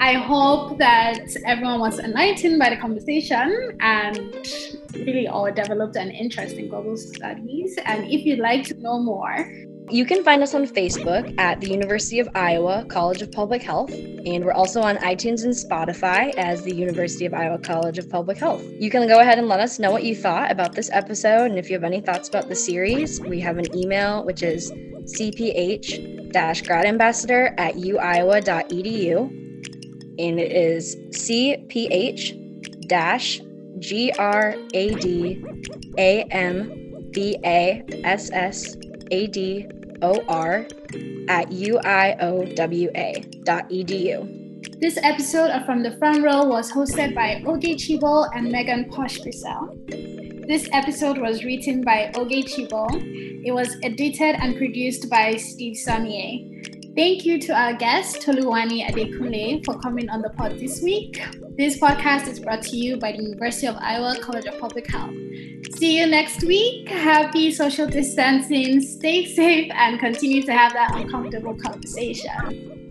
I 0.00 0.14
hope 0.14 0.78
that 0.78 1.20
everyone 1.46 1.80
was 1.80 1.98
enlightened 1.98 2.58
by 2.58 2.70
the 2.70 2.76
conversation 2.76 3.76
and 3.80 4.34
really 4.94 5.28
all 5.28 5.52
developed 5.52 5.96
an 5.96 6.10
interest 6.10 6.56
in 6.56 6.68
global 6.68 6.96
studies. 6.96 7.78
And 7.84 8.10
if 8.10 8.24
you'd 8.24 8.38
like 8.38 8.64
to 8.68 8.74
know 8.80 8.98
more, 8.98 9.46
you 9.90 10.04
can 10.04 10.22
find 10.22 10.42
us 10.42 10.54
on 10.54 10.66
Facebook 10.66 11.38
at 11.38 11.60
the 11.60 11.68
University 11.68 12.20
of 12.20 12.28
Iowa 12.34 12.84
College 12.88 13.22
of 13.22 13.32
Public 13.32 13.62
Health, 13.62 13.92
and 13.92 14.44
we're 14.44 14.52
also 14.52 14.80
on 14.80 14.96
iTunes 14.98 15.42
and 15.42 15.52
Spotify 15.52 16.32
as 16.36 16.62
the 16.62 16.74
University 16.74 17.26
of 17.26 17.34
Iowa 17.34 17.58
College 17.58 17.98
of 17.98 18.08
Public 18.08 18.38
Health. 18.38 18.62
You 18.78 18.88
can 18.88 19.08
go 19.08 19.18
ahead 19.18 19.38
and 19.38 19.48
let 19.48 19.58
us 19.58 19.80
know 19.80 19.90
what 19.90 20.04
you 20.04 20.14
thought 20.14 20.50
about 20.52 20.74
this 20.74 20.90
episode, 20.92 21.46
and 21.50 21.58
if 21.58 21.68
you 21.68 21.74
have 21.74 21.82
any 21.82 22.00
thoughts 22.00 22.28
about 22.28 22.48
the 22.48 22.54
series, 22.54 23.20
we 23.20 23.40
have 23.40 23.58
an 23.58 23.66
email 23.76 24.24
which 24.24 24.42
is 24.42 24.70
cph 25.10 26.19
gradambassador 26.32 27.54
at 27.58 27.74
uiowa.edu, 27.74 29.16
and 30.18 30.40
it 30.40 30.52
is 30.52 30.96
cph 31.10 32.88
dash 32.88 33.40
G 33.78 34.12
R 34.18 34.54
A 34.74 34.94
D 34.96 35.42
A 35.98 36.22
M 36.24 37.08
B 37.12 37.38
A 37.44 37.82
S 38.04 38.30
S 38.32 38.76
A 39.10 39.26
D 39.26 39.66
O 40.02 40.22
R 40.28 40.66
at 41.28 41.48
uiowa.edu. 41.50 42.00
This 44.80 44.98
episode 45.02 45.50
of 45.50 45.64
From 45.66 45.82
the 45.82 45.92
Front 45.98 46.22
Row 46.22 46.44
was 46.44 46.70
hosted 46.72 47.14
by 47.14 47.42
Oge 47.46 47.76
Chibo 47.76 48.28
and 48.34 48.50
Megan 48.50 48.90
Posh-Purcell. 48.90 49.76
This 50.48 50.68
episode 50.72 51.18
was 51.18 51.44
written 51.44 51.82
by 51.82 52.10
Oge 52.14 52.44
Chibo. 52.44 52.88
It 53.42 53.52
was 53.52 53.76
edited 53.82 54.36
and 54.36 54.56
produced 54.56 55.08
by 55.08 55.36
Steve 55.36 55.76
Sonier. 55.76 56.94
Thank 56.94 57.24
you 57.24 57.38
to 57.40 57.52
our 57.54 57.72
guest, 57.72 58.20
Toluwani 58.20 58.84
Adekunle, 58.86 59.64
for 59.64 59.78
coming 59.78 60.10
on 60.10 60.20
the 60.20 60.28
pod 60.30 60.58
this 60.58 60.82
week. 60.82 61.22
This 61.56 61.78
podcast 61.78 62.28
is 62.28 62.38
brought 62.38 62.62
to 62.64 62.76
you 62.76 62.98
by 62.98 63.12
the 63.12 63.22
University 63.22 63.66
of 63.66 63.76
Iowa 63.76 64.16
College 64.20 64.46
of 64.46 64.58
Public 64.58 64.86
Health. 64.90 65.14
See 65.76 65.98
you 65.98 66.06
next 66.06 66.42
week. 66.44 66.88
Happy 66.88 67.50
social 67.50 67.86
distancing. 67.86 68.82
Stay 68.82 69.24
safe 69.24 69.70
and 69.74 69.98
continue 69.98 70.42
to 70.42 70.52
have 70.52 70.74
that 70.74 70.94
uncomfortable 70.94 71.54
conversation. 71.54 72.89